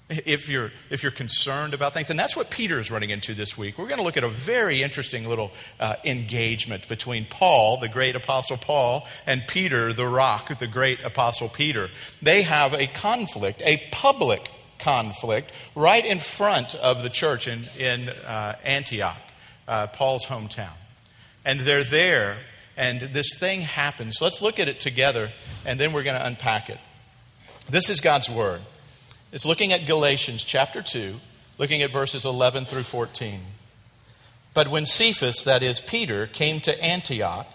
if 0.07 0.47
you're, 0.47 0.71
if 0.89 1.01
you're 1.01 1.11
concerned 1.11 1.73
about 1.73 1.93
things. 1.93 2.09
And 2.09 2.19
that's 2.19 2.35
what 2.35 2.51
Peter 2.51 2.79
is 2.79 2.91
running 2.91 3.09
into 3.09 3.33
this 3.33 3.57
week. 3.57 3.77
We're 3.77 3.87
going 3.87 3.97
to 3.97 4.03
look 4.03 4.17
at 4.17 4.23
a 4.23 4.29
very 4.29 4.83
interesting 4.83 5.27
little 5.27 5.51
uh, 5.79 5.95
engagement 6.03 6.87
between 6.87 7.25
Paul, 7.25 7.77
the 7.77 7.89
great 7.89 8.15
apostle 8.15 8.57
Paul, 8.57 9.07
and 9.25 9.43
Peter, 9.47 9.93
the 9.93 10.07
rock, 10.07 10.55
the 10.59 10.67
great 10.67 11.03
apostle 11.03 11.49
Peter. 11.49 11.89
They 12.21 12.43
have 12.43 12.73
a 12.73 12.85
conflict, 12.85 13.63
a 13.65 13.81
public 13.91 14.51
conflict, 14.77 15.51
right 15.73 16.05
in 16.05 16.19
front 16.19 16.75
of 16.75 17.01
the 17.01 17.09
church 17.09 17.47
in, 17.47 17.63
in 17.79 18.09
uh, 18.09 18.55
Antioch, 18.63 19.17
uh, 19.67 19.87
Paul's 19.87 20.25
hometown. 20.25 20.73
And 21.43 21.61
they're 21.61 21.83
there, 21.83 22.37
and 22.77 23.01
this 23.01 23.35
thing 23.35 23.61
happens. 23.61 24.21
Let's 24.21 24.41
look 24.41 24.59
at 24.59 24.67
it 24.67 24.79
together, 24.79 25.31
and 25.65 25.79
then 25.79 25.93
we're 25.93 26.03
going 26.03 26.19
to 26.19 26.25
unpack 26.25 26.69
it. 26.69 26.79
This 27.67 27.89
is 27.89 27.99
God's 27.99 28.29
word. 28.29 28.61
It's 29.31 29.45
looking 29.45 29.73
at 29.73 29.87
Galatians 29.87 30.43
chapter 30.43 30.81
2, 30.81 31.19
looking 31.57 31.81
at 31.81 31.91
verses 31.91 32.25
11 32.25 32.65
through 32.65 32.83
14. 32.83 33.41
But 34.53 34.69
when 34.69 34.85
Cephas, 34.85 35.43
that 35.43 35.63
is 35.63 35.81
Peter, 35.81 36.27
came 36.27 36.61
to 36.61 36.83
Antioch, 36.83 37.47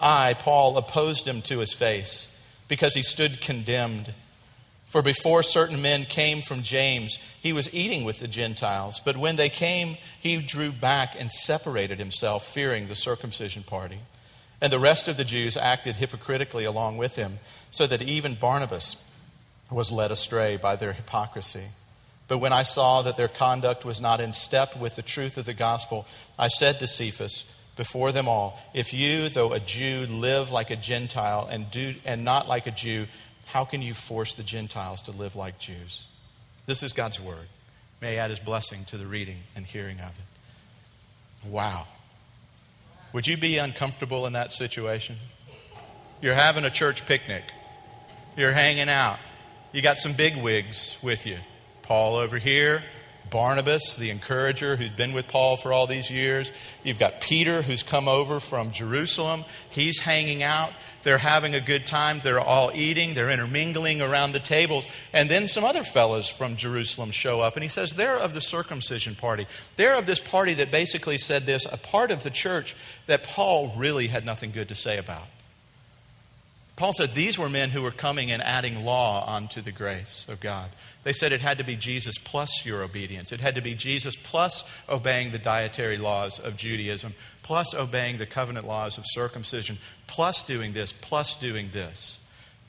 I, 0.00 0.34
Paul, 0.34 0.76
opposed 0.78 1.26
him 1.26 1.42
to 1.42 1.58
his 1.58 1.74
face 1.74 2.28
because 2.68 2.94
he 2.94 3.02
stood 3.02 3.40
condemned. 3.40 4.14
For 4.88 5.02
before 5.02 5.42
certain 5.42 5.82
men 5.82 6.04
came 6.04 6.40
from 6.40 6.62
James, 6.62 7.18
he 7.38 7.52
was 7.52 7.74
eating 7.74 8.04
with 8.04 8.20
the 8.20 8.28
Gentiles. 8.28 9.00
But 9.04 9.16
when 9.16 9.36
they 9.36 9.50
came, 9.50 9.98
he 10.18 10.40
drew 10.40 10.72
back 10.72 11.16
and 11.18 11.30
separated 11.30 11.98
himself, 11.98 12.46
fearing 12.46 12.88
the 12.88 12.94
circumcision 12.94 13.64
party. 13.64 13.98
And 14.60 14.72
the 14.72 14.78
rest 14.78 15.08
of 15.08 15.16
the 15.16 15.24
Jews 15.24 15.56
acted 15.56 15.96
hypocritically 15.96 16.64
along 16.64 16.96
with 16.96 17.16
him, 17.16 17.40
so 17.70 17.86
that 17.88 18.02
even 18.02 18.34
Barnabas 18.34 19.07
was 19.70 19.92
led 19.92 20.10
astray 20.10 20.56
by 20.56 20.76
their 20.76 20.92
hypocrisy. 20.92 21.64
But 22.26 22.38
when 22.38 22.52
I 22.52 22.62
saw 22.62 23.02
that 23.02 23.16
their 23.16 23.28
conduct 23.28 23.84
was 23.84 24.00
not 24.00 24.20
in 24.20 24.32
step 24.32 24.76
with 24.76 24.96
the 24.96 25.02
truth 25.02 25.38
of 25.38 25.46
the 25.46 25.54
gospel, 25.54 26.06
I 26.38 26.48
said 26.48 26.78
to 26.78 26.86
Cephas 26.86 27.44
before 27.76 28.12
them 28.12 28.28
all, 28.28 28.60
If 28.74 28.92
you, 28.92 29.28
though 29.28 29.52
a 29.52 29.60
Jew, 29.60 30.06
live 30.10 30.50
like 30.50 30.70
a 30.70 30.76
Gentile 30.76 31.48
and, 31.50 31.70
do, 31.70 31.94
and 32.04 32.24
not 32.24 32.48
like 32.48 32.66
a 32.66 32.70
Jew, 32.70 33.06
how 33.46 33.64
can 33.64 33.80
you 33.80 33.94
force 33.94 34.34
the 34.34 34.42
Gentiles 34.42 35.02
to 35.02 35.10
live 35.12 35.36
like 35.36 35.58
Jews? 35.58 36.06
This 36.66 36.82
is 36.82 36.92
God's 36.92 37.18
word. 37.18 37.46
May 38.02 38.12
he 38.12 38.18
add 38.18 38.30
his 38.30 38.40
blessing 38.40 38.84
to 38.86 38.98
the 38.98 39.06
reading 39.06 39.38
and 39.56 39.64
hearing 39.64 39.98
of 40.00 40.10
it. 40.10 41.48
Wow. 41.48 41.86
Would 43.12 43.26
you 43.26 43.36
be 43.36 43.56
uncomfortable 43.56 44.26
in 44.26 44.34
that 44.34 44.52
situation? 44.52 45.16
You're 46.20 46.34
having 46.34 46.64
a 46.64 46.70
church 46.70 47.06
picnic. 47.06 47.44
You're 48.36 48.52
hanging 48.52 48.88
out. 48.88 49.18
You 49.72 49.82
got 49.82 49.98
some 49.98 50.14
big 50.14 50.36
wigs 50.36 50.96
with 51.02 51.26
you. 51.26 51.36
Paul 51.82 52.16
over 52.16 52.38
here, 52.38 52.82
Barnabas, 53.30 53.96
the 53.96 54.08
encourager 54.08 54.76
who's 54.76 54.90
been 54.90 55.12
with 55.12 55.28
Paul 55.28 55.58
for 55.58 55.74
all 55.74 55.86
these 55.86 56.10
years. 56.10 56.50
You've 56.82 56.98
got 56.98 57.20
Peter 57.20 57.60
who's 57.60 57.82
come 57.82 58.08
over 58.08 58.40
from 58.40 58.70
Jerusalem. 58.70 59.44
He's 59.68 60.00
hanging 60.00 60.42
out. 60.42 60.70
They're 61.02 61.18
having 61.18 61.54
a 61.54 61.60
good 61.60 61.86
time. 61.86 62.20
They're 62.22 62.40
all 62.40 62.70
eating. 62.74 63.12
They're 63.12 63.28
intermingling 63.28 64.00
around 64.00 64.32
the 64.32 64.40
tables. 64.40 64.86
And 65.12 65.28
then 65.28 65.48
some 65.48 65.64
other 65.64 65.82
fellows 65.82 66.28
from 66.28 66.56
Jerusalem 66.56 67.10
show 67.10 67.42
up. 67.42 67.54
And 67.54 67.62
he 67.62 67.68
says, 67.68 67.92
They're 67.92 68.18
of 68.18 68.32
the 68.32 68.40
circumcision 68.40 69.14
party. 69.14 69.46
They're 69.76 69.98
of 69.98 70.06
this 70.06 70.20
party 70.20 70.54
that 70.54 70.70
basically 70.70 71.18
said 71.18 71.44
this, 71.44 71.66
a 71.66 71.76
part 71.76 72.10
of 72.10 72.22
the 72.22 72.30
church 72.30 72.74
that 73.06 73.22
Paul 73.22 73.72
really 73.76 74.06
had 74.06 74.24
nothing 74.24 74.50
good 74.50 74.68
to 74.68 74.74
say 74.74 74.96
about. 74.96 75.26
Paul 76.78 76.92
said 76.92 77.10
these 77.10 77.36
were 77.36 77.48
men 77.48 77.70
who 77.70 77.82
were 77.82 77.90
coming 77.90 78.30
and 78.30 78.40
adding 78.40 78.84
law 78.84 79.26
onto 79.26 79.60
the 79.60 79.72
grace 79.72 80.24
of 80.28 80.38
God. 80.38 80.70
They 81.02 81.12
said 81.12 81.32
it 81.32 81.40
had 81.40 81.58
to 81.58 81.64
be 81.64 81.74
Jesus 81.74 82.18
plus 82.18 82.64
your 82.64 82.84
obedience. 82.84 83.32
It 83.32 83.40
had 83.40 83.56
to 83.56 83.60
be 83.60 83.74
Jesus 83.74 84.14
plus 84.14 84.62
obeying 84.88 85.32
the 85.32 85.40
dietary 85.40 85.98
laws 85.98 86.38
of 86.38 86.56
Judaism, 86.56 87.14
plus 87.42 87.74
obeying 87.74 88.18
the 88.18 88.26
covenant 88.26 88.64
laws 88.64 88.96
of 88.96 89.02
circumcision, 89.08 89.78
plus 90.06 90.44
doing 90.44 90.72
this, 90.72 90.92
plus 90.92 91.34
doing 91.34 91.70
this. 91.72 92.20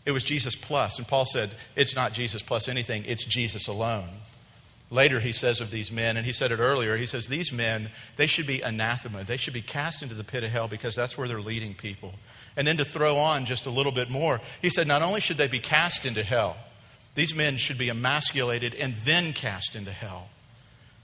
It 0.07 0.11
was 0.11 0.23
Jesus 0.23 0.55
plus. 0.55 0.97
And 0.97 1.07
Paul 1.07 1.25
said 1.25 1.51
it's 1.75 1.95
not 1.95 2.11
Jesus 2.11 2.41
plus 2.41 2.67
anything, 2.67 3.05
it's 3.05 3.25
Jesus 3.25 3.67
alone. 3.67 4.09
Later, 4.89 5.19
he 5.19 5.33
says 5.33 5.61
of 5.61 5.69
these 5.69 5.91
men, 5.91 6.17
and 6.17 6.25
he 6.25 6.31
said 6.31 6.51
it 6.51 6.57
earlier, 6.57 6.97
he 6.97 7.05
says, 7.05 7.27
These 7.27 7.53
men, 7.53 7.91
they 8.15 8.25
should 8.25 8.47
be 8.47 8.61
anathema. 8.61 9.23
They 9.23 9.37
should 9.37 9.53
be 9.53 9.61
cast 9.61 10.01
into 10.01 10.15
the 10.15 10.23
pit 10.23 10.43
of 10.43 10.49
hell 10.49 10.67
because 10.67 10.95
that's 10.95 11.15
where 11.15 11.27
they're 11.27 11.39
leading 11.39 11.75
people. 11.75 12.15
And 12.59 12.67
then 12.67 12.75
to 12.75 12.83
throw 12.83 13.15
on 13.15 13.45
just 13.45 13.67
a 13.67 13.69
little 13.69 13.93
bit 13.93 14.09
more, 14.09 14.41
he 14.61 14.67
said, 14.67 14.85
Not 14.85 15.01
only 15.01 15.21
should 15.21 15.37
they 15.37 15.47
be 15.47 15.59
cast 15.59 16.05
into 16.05 16.23
hell, 16.23 16.57
these 17.15 17.33
men 17.33 17.55
should 17.55 17.77
be 17.77 17.87
emasculated 17.87 18.75
and 18.75 18.95
then 19.05 19.31
cast 19.31 19.77
into 19.77 19.91
hell. 19.91 20.27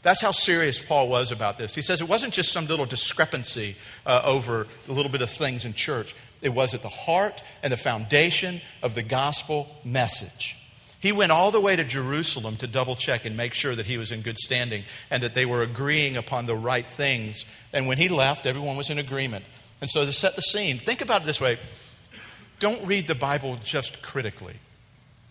That's 0.02 0.22
how 0.22 0.32
serious 0.32 0.78
Paul 0.78 1.08
was 1.08 1.32
about 1.32 1.58
this. 1.58 1.74
He 1.74 1.82
says 1.82 2.02
it 2.02 2.10
wasn't 2.10 2.34
just 2.34 2.52
some 2.52 2.68
little 2.68 2.86
discrepancy 2.86 3.78
uh, 4.06 4.22
over 4.26 4.68
a 4.90 4.92
little 4.92 5.10
bit 5.10 5.22
of 5.22 5.30
things 5.30 5.64
in 5.64 5.74
church, 5.74 6.14
it 6.42 6.50
was 6.50 6.74
at 6.74 6.82
the 6.82 6.90
heart 6.90 7.42
and 7.64 7.72
the 7.72 7.78
foundation 7.78 8.60
of 8.84 8.94
the 8.94 9.02
gospel 9.02 9.80
message. 9.86 10.58
He 11.00 11.14
went 11.14 11.32
all 11.32 11.52
the 11.52 11.62
way 11.62 11.78
to 11.78 11.86
Jerusalem 11.86 12.58
to 12.58 12.68
double 12.68 12.98
check 12.98 13.26
and 13.26 13.38
make 13.38 13.54
sure 13.54 13.76
that 13.76 13.86
he 13.86 13.98
was 13.98 14.12
in 14.12 14.22
good 14.22 14.38
standing 14.38 14.84
and 15.10 15.24
that 15.24 15.36
they 15.36 15.46
were 15.46 15.62
agreeing 15.62 16.18
upon 16.18 16.48
the 16.48 16.56
right 16.56 16.86
things. 16.86 17.46
And 17.72 17.88
when 17.88 17.98
he 17.98 18.10
left, 18.10 18.46
everyone 18.46 18.76
was 18.76 18.90
in 18.90 19.00
agreement. 19.00 19.46
And 19.82 19.90
so 19.90 20.06
to 20.06 20.14
set 20.14 20.36
the 20.36 20.42
scene, 20.42 20.78
think 20.78 21.02
about 21.02 21.22
it 21.22 21.26
this 21.26 21.42
way 21.42 21.60
don't 22.60 22.86
read 22.86 23.08
the 23.08 23.16
Bible 23.16 23.58
just 23.64 24.02
critically, 24.02 24.56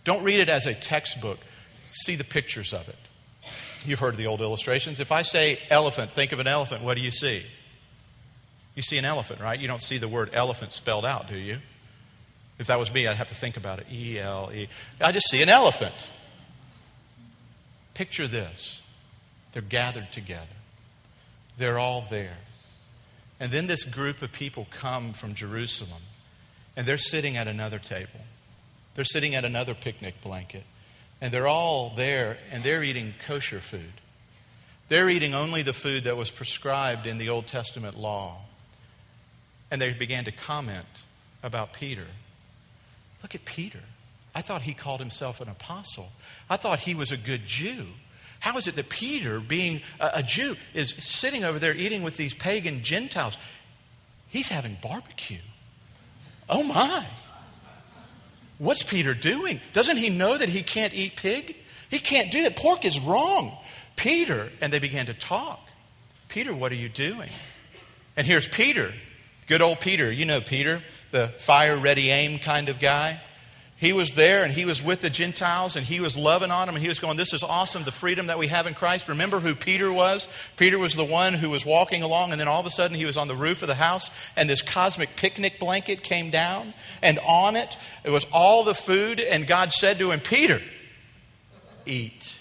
don't 0.03 0.23
read 0.23 0.39
it 0.39 0.49
as 0.49 0.65
a 0.65 0.73
textbook. 0.73 1.39
See 1.87 2.15
the 2.15 2.23
pictures 2.23 2.73
of 2.73 2.89
it. 2.89 2.97
You've 3.85 3.99
heard 3.99 4.17
the 4.17 4.25
old 4.25 4.41
illustrations. 4.41 4.99
If 4.99 5.11
I 5.11 5.21
say 5.21 5.59
elephant, 5.69 6.11
think 6.11 6.31
of 6.31 6.39
an 6.39 6.47
elephant, 6.47 6.81
what 6.81 6.97
do 6.97 7.03
you 7.03 7.11
see? 7.11 7.45
You 8.73 8.81
see 8.81 8.97
an 8.97 9.05
elephant, 9.05 9.39
right? 9.39 9.59
You 9.59 9.67
don't 9.67 9.81
see 9.81 9.97
the 9.97 10.07
word 10.07 10.31
elephant 10.33 10.71
spelled 10.71 11.05
out, 11.05 11.27
do 11.27 11.37
you? 11.37 11.59
If 12.57 12.67
that 12.67 12.79
was 12.79 12.93
me, 12.93 13.07
I'd 13.07 13.17
have 13.17 13.29
to 13.29 13.35
think 13.35 13.57
about 13.57 13.79
it. 13.79 13.87
E 13.91 14.19
L 14.19 14.49
E. 14.53 14.67
I 14.99 15.11
just 15.11 15.29
see 15.29 15.41
an 15.41 15.49
elephant. 15.49 16.11
Picture 17.93 18.27
this 18.27 18.81
they're 19.53 19.61
gathered 19.61 20.11
together, 20.11 20.57
they're 21.57 21.79
all 21.79 22.05
there. 22.09 22.37
And 23.39 23.51
then 23.51 23.67
this 23.67 23.83
group 23.83 24.21
of 24.21 24.31
people 24.31 24.67
come 24.71 25.13
from 25.13 25.33
Jerusalem, 25.33 26.01
and 26.75 26.87
they're 26.87 26.97
sitting 26.97 27.35
at 27.35 27.47
another 27.47 27.79
table. 27.79 28.21
They're 28.95 29.03
sitting 29.03 29.35
at 29.35 29.43
another 29.43 29.73
picnic 29.73 30.21
blanket, 30.21 30.63
and 31.19 31.33
they're 31.33 31.47
all 31.47 31.89
there, 31.95 32.37
and 32.51 32.63
they're 32.63 32.83
eating 32.83 33.13
kosher 33.25 33.59
food. 33.59 33.93
They're 34.87 35.09
eating 35.09 35.33
only 35.33 35.63
the 35.63 35.73
food 35.73 36.03
that 36.03 36.15
was 36.15 36.31
prescribed 36.31 37.07
in 37.07 37.17
the 37.17 37.29
Old 37.29 37.47
Testament 37.47 37.97
law. 37.97 38.37
And 39.71 39.81
they 39.81 39.93
began 39.93 40.25
to 40.25 40.31
comment 40.31 40.85
about 41.43 41.73
Peter. 41.73 42.05
Look 43.23 43.33
at 43.33 43.45
Peter. 43.45 43.79
I 44.35 44.41
thought 44.41 44.61
he 44.61 44.73
called 44.73 44.99
himself 44.99 45.41
an 45.41 45.49
apostle. 45.49 46.11
I 46.49 46.57
thought 46.57 46.79
he 46.79 46.93
was 46.93 47.11
a 47.11 47.17
good 47.17 47.45
Jew. 47.45 47.87
How 48.45 48.59
is 48.59 48.67
it 48.67 48.75
that 48.75 48.89
Peter, 48.89 49.39
being 49.39 49.81
a, 49.99 50.11
a 50.17 50.23
Jew, 50.23 50.55
is 50.75 50.91
sitting 50.91 51.43
over 51.43 51.57
there 51.57 51.73
eating 51.73 52.03
with 52.03 52.15
these 52.15 52.31
pagan 52.31 52.83
Gentiles? 52.83 53.39
He's 54.27 54.49
having 54.49 54.77
barbecue. 54.83 55.39
Oh 56.47 56.61
my. 56.61 57.03
What's 58.59 58.83
Peter 58.83 59.15
doing? 59.15 59.61
Doesn't 59.73 59.97
he 59.97 60.09
know 60.09 60.37
that 60.37 60.47
he 60.47 60.61
can't 60.61 60.93
eat 60.93 61.15
pig? 61.15 61.55
He 61.89 61.97
can't 61.97 62.31
do 62.31 62.43
that. 62.43 62.55
Pork 62.55 62.85
is 62.85 62.99
wrong. 62.99 63.57
Peter, 63.95 64.49
and 64.61 64.71
they 64.71 64.77
began 64.77 65.07
to 65.07 65.15
talk. 65.15 65.67
Peter, 66.27 66.53
what 66.53 66.71
are 66.71 66.75
you 66.75 66.87
doing? 66.87 67.31
And 68.15 68.27
here's 68.27 68.47
Peter, 68.47 68.93
good 69.47 69.63
old 69.63 69.79
Peter. 69.79 70.11
You 70.11 70.25
know 70.25 70.39
Peter 70.39 70.83
the 71.09 71.29
fire 71.29 71.77
ready 71.77 72.11
aim 72.11 72.37
kind 72.37 72.69
of 72.69 72.79
guy. 72.79 73.21
He 73.77 73.91
was 73.91 74.11
there 74.11 74.45
and 74.45 74.53
he 74.53 74.63
was 74.63 74.81
with 74.81 75.01
the 75.01 75.09
Gentiles 75.09 75.75
and 75.75 75.85
he 75.85 75.99
was 75.99 76.15
loving 76.15 76.49
on 76.49 76.67
them 76.67 76.75
and 76.75 76.81
he 76.81 76.87
was 76.87 76.99
going, 76.99 77.17
This 77.17 77.33
is 77.33 77.43
awesome, 77.43 77.83
the 77.83 77.91
freedom 77.91 78.27
that 78.27 78.39
we 78.39 78.47
have 78.47 78.67
in 78.67 78.73
Christ. 78.73 79.09
Remember 79.09 79.41
who 79.41 79.53
Peter 79.53 79.91
was? 79.91 80.29
Peter 80.55 80.79
was 80.79 80.93
the 80.93 81.03
one 81.03 81.33
who 81.33 81.49
was 81.49 81.65
walking 81.65 82.01
along 82.01 82.31
and 82.31 82.39
then 82.39 82.47
all 82.47 82.61
of 82.61 82.65
a 82.65 82.69
sudden 82.69 82.95
he 82.95 83.03
was 83.03 83.17
on 83.17 83.27
the 83.27 83.35
roof 83.35 83.61
of 83.61 83.67
the 83.67 83.75
house 83.75 84.09
and 84.37 84.49
this 84.49 84.61
cosmic 84.61 85.17
picnic 85.17 85.59
blanket 85.59 86.03
came 86.03 86.29
down 86.29 86.73
and 87.01 87.19
on 87.19 87.57
it, 87.57 87.75
it 88.05 88.11
was 88.11 88.25
all 88.31 88.63
the 88.63 88.73
food 88.73 89.19
and 89.19 89.45
God 89.45 89.73
said 89.73 89.99
to 89.99 90.11
him, 90.11 90.21
Peter, 90.21 90.61
eat. 91.85 92.39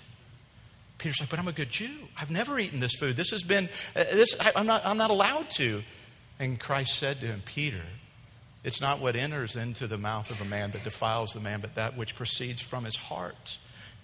Peter's 0.98 1.18
like, 1.18 1.30
But 1.30 1.40
I'm 1.40 1.48
a 1.48 1.52
good 1.52 1.70
Jew. 1.70 1.96
I've 2.16 2.30
never 2.30 2.60
eaten 2.60 2.78
this 2.78 2.94
food. 2.94 3.16
This 3.16 3.32
has 3.32 3.42
been, 3.42 3.68
uh, 3.96 4.04
this, 4.04 4.36
I, 4.38 4.52
I'm, 4.54 4.66
not, 4.66 4.86
I'm 4.86 4.98
not 4.98 5.10
allowed 5.10 5.50
to. 5.56 5.82
And 6.38 6.60
Christ 6.60 6.96
said 6.96 7.20
to 7.20 7.26
him, 7.26 7.42
Peter, 7.44 7.82
it's 8.64 8.80
not 8.80 8.98
what 8.98 9.14
enters 9.14 9.56
into 9.56 9.86
the 9.86 9.98
mouth 9.98 10.30
of 10.30 10.40
a 10.40 10.44
man 10.46 10.70
that 10.70 10.82
defiles 10.82 11.34
the 11.34 11.40
man, 11.40 11.60
but 11.60 11.74
that 11.74 11.98
which 11.98 12.16
proceeds 12.16 12.62
from 12.62 12.84
his 12.84 12.96
heart. 12.96 13.58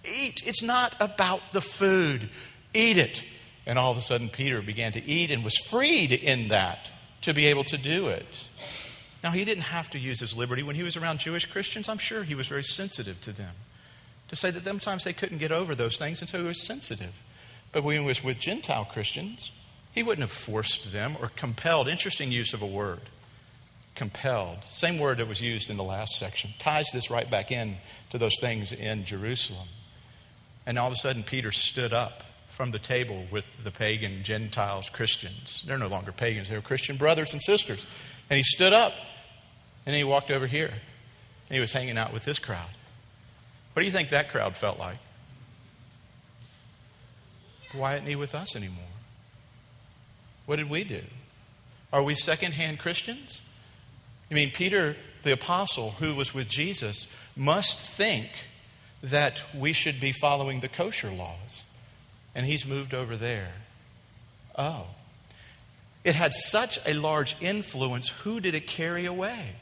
Eat. 0.05 0.43
It's 0.45 0.63
not 0.63 0.95
about 1.01 1.53
the 1.53 1.63
food. 1.63 2.29
Eat 2.75 2.99
it. 2.99 3.25
And 3.67 3.79
all 3.79 3.91
of 3.91 3.97
a 3.97 4.03
sudden, 4.03 4.29
Peter 4.29 4.61
began 4.61 4.93
to 4.93 5.05
eat 5.05 5.31
and 5.31 5.43
was 5.43 5.57
freed 5.57 6.13
in 6.13 6.49
that 6.49 6.91
to 7.23 7.33
be 7.33 7.47
able 7.47 7.65
to 7.65 7.79
do 7.79 8.09
it. 8.09 8.49
Now, 9.25 9.31
he 9.31 9.45
didn't 9.45 9.65
have 9.65 9.89
to 9.91 9.99
use 9.99 10.21
his 10.21 10.37
liberty. 10.37 10.63
When 10.63 10.77
he 10.77 10.83
was 10.83 10.97
around 10.97 11.21
Jewish 11.21 11.47
Christians, 11.47 11.89
I'm 11.89 11.99
sure 11.99 12.23
he 12.23 12.35
was 12.35 12.49
very 12.49 12.65
sensitive 12.65 13.21
to 13.23 13.33
them. 13.33 13.55
To 14.29 14.37
say 14.37 14.51
that 14.51 14.65
sometimes 14.65 15.05
they 15.05 15.13
couldn't 15.13 15.39
get 15.39 15.53
over 15.53 15.75
those 15.75 15.99
things, 15.99 16.21
and 16.21 16.29
so 16.29 16.39
he 16.39 16.47
was 16.47 16.67
sensitive. 16.67 17.23
But 17.73 17.83
when 17.83 18.01
he 18.01 18.07
was 18.07 18.23
with 18.23 18.39
Gentile 18.39 18.85
Christians, 18.85 19.53
he 19.93 20.03
wouldn't 20.03 20.23
have 20.23 20.33
forced 20.33 20.93
them 20.93 21.17
or 21.21 21.31
compelled. 21.35 21.89
Interesting 21.89 22.31
use 22.31 22.53
of 22.53 22.63
a 22.63 22.67
word 22.67 23.01
compelled. 24.01 24.65
Same 24.65 24.99
word 24.99 25.19
that 25.19 25.29
was 25.29 25.43
used 25.43 25.69
in 25.69 25.77
the 25.77 25.85
last 25.85 26.13
section. 26.19 26.53
Ties 26.59 26.87
this 26.91 27.11
right 27.11 27.31
back 27.31 27.53
in 27.53 27.77
to 28.09 28.17
those 28.17 28.33
things 28.41 28.73
in 28.73 29.05
Jerusalem. 29.05 29.69
And 30.65 30.79
all 30.79 30.87
of 30.87 30.95
a 30.95 30.97
sudden, 30.97 31.23
Peter 31.23 31.53
stood 31.53 31.93
up 31.93 32.23
from 32.49 32.71
the 32.71 32.79
table 32.79 33.27
with 33.31 33.63
the 33.63 33.71
pagan 33.71 34.23
Gentiles, 34.23 34.89
Christians. 34.89 35.63
They're 35.67 35.77
no 35.77 35.89
longer 35.89 36.13
pagans, 36.13 36.49
they 36.49 36.57
were 36.57 36.63
Christian 36.63 36.97
brothers 36.97 37.35
and 37.35 37.43
sisters. 37.43 37.85
And 38.31 38.39
he 38.39 38.43
stood 38.43 38.73
up 38.73 38.95
and 39.85 39.95
he 39.95 40.03
walked 40.03 40.31
over 40.31 40.47
here. 40.47 40.73
And 41.49 41.55
he 41.55 41.61
was 41.61 41.73
hanging 41.73 41.99
out 41.99 42.11
with 42.11 42.25
this 42.25 42.39
crowd. 42.39 42.71
What 43.75 43.83
do 43.83 43.87
you 43.87 43.93
think 43.93 44.09
that 44.09 44.31
crowd 44.31 44.57
felt 44.57 44.79
like? 44.79 44.97
Why 47.75 47.97
isn't 47.97 48.07
he 48.07 48.17
with 48.17 48.35
us 48.35 48.57
anymore? 48.57 48.85
What 50.47 50.57
did 50.57 50.71
we 50.71 50.85
do? 50.85 51.03
Are 51.93 52.03
we 52.03 52.15
secondhand 52.15 52.79
Christians? 52.79 53.43
I 54.31 54.35
mean, 54.35 54.51
Peter, 54.51 54.97
the 55.23 55.33
apostle 55.33 55.93
who 55.93 56.15
was 56.15 56.33
with 56.33 56.49
Jesus, 56.49 57.07
must 57.37 57.79
think 57.79 58.29
that 59.03 59.43
we 59.55 59.73
should 59.73 60.01
be 60.01 60.13
following 60.13 60.61
the 60.61 60.69
kosher 60.69 61.11
laws. 61.11 61.65
And 62.35 62.47
he's 62.47 62.67
moved 62.67 62.95
over 62.95 63.17
there. 63.17 63.53
Oh. 64.57 64.87
It 66.05 66.15
had 66.15 66.33
such 66.33 66.79
a 66.87 66.95
large 66.95 67.37
influence. 67.41 68.09
Who 68.09 68.41
did 68.41 68.55
it 68.55 68.67
carry 68.67 69.07
away? 69.07 69.57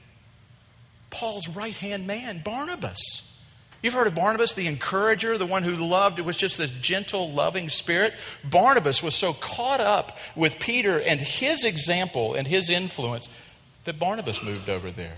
Paul's 1.10 1.48
right 1.48 1.76
hand 1.76 2.06
man, 2.06 2.42
Barnabas. 2.44 3.24
You've 3.82 3.94
heard 3.94 4.08
of 4.08 4.14
Barnabas, 4.14 4.54
the 4.54 4.66
encourager, 4.66 5.38
the 5.38 5.46
one 5.46 5.62
who 5.62 5.76
loved. 5.76 6.18
It 6.18 6.24
was 6.24 6.36
just 6.36 6.58
this 6.58 6.70
gentle, 6.70 7.30
loving 7.30 7.68
spirit. 7.68 8.14
Barnabas 8.42 9.02
was 9.02 9.14
so 9.14 9.32
caught 9.32 9.80
up 9.80 10.18
with 10.34 10.58
Peter 10.58 11.00
and 11.00 11.20
his 11.20 11.64
example 11.64 12.34
and 12.34 12.46
his 12.46 12.70
influence 12.70 13.28
that 13.84 13.98
Barnabas 13.98 14.42
moved 14.42 14.68
over 14.68 14.90
there. 14.90 15.16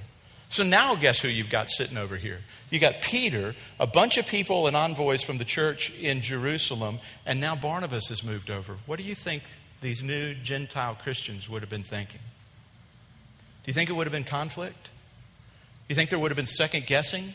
So 0.50 0.64
now, 0.64 0.96
guess 0.96 1.20
who 1.20 1.28
you've 1.28 1.48
got 1.48 1.70
sitting 1.70 1.96
over 1.96 2.16
here? 2.16 2.40
You 2.70 2.80
got 2.80 3.02
Peter, 3.02 3.54
a 3.78 3.86
bunch 3.86 4.18
of 4.18 4.26
people 4.26 4.66
and 4.66 4.76
envoys 4.76 5.22
from 5.22 5.38
the 5.38 5.44
church 5.44 5.90
in 5.94 6.22
Jerusalem, 6.22 6.98
and 7.24 7.40
now 7.40 7.54
Barnabas 7.54 8.08
has 8.08 8.24
moved 8.24 8.50
over. 8.50 8.76
What 8.86 8.98
do 8.98 9.04
you 9.04 9.14
think 9.14 9.44
these 9.80 10.02
new 10.02 10.34
Gentile 10.34 10.96
Christians 11.00 11.48
would 11.48 11.62
have 11.62 11.70
been 11.70 11.84
thinking? 11.84 12.20
Do 13.62 13.70
you 13.70 13.74
think 13.74 13.90
it 13.90 13.92
would 13.92 14.08
have 14.08 14.12
been 14.12 14.24
conflict? 14.24 14.84
Do 14.84 14.90
You 15.90 15.94
think 15.94 16.10
there 16.10 16.18
would 16.18 16.32
have 16.32 16.36
been 16.36 16.46
second 16.46 16.86
guessing? 16.86 17.34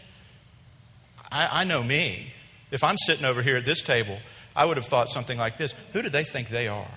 I, 1.31 1.61
I 1.61 1.63
know 1.63 1.83
me. 1.83 2.33
If 2.71 2.83
I'm 2.83 2.97
sitting 2.97 3.23
over 3.23 3.41
here 3.41 3.55
at 3.55 3.65
this 3.65 3.81
table, 3.81 4.19
I 4.55 4.65
would 4.65 4.75
have 4.75 4.87
thought 4.87 5.09
something 5.09 5.37
like 5.37 5.57
this 5.57 5.73
Who 5.93 6.01
do 6.01 6.09
they 6.09 6.25
think 6.25 6.49
they 6.49 6.67
are? 6.67 6.91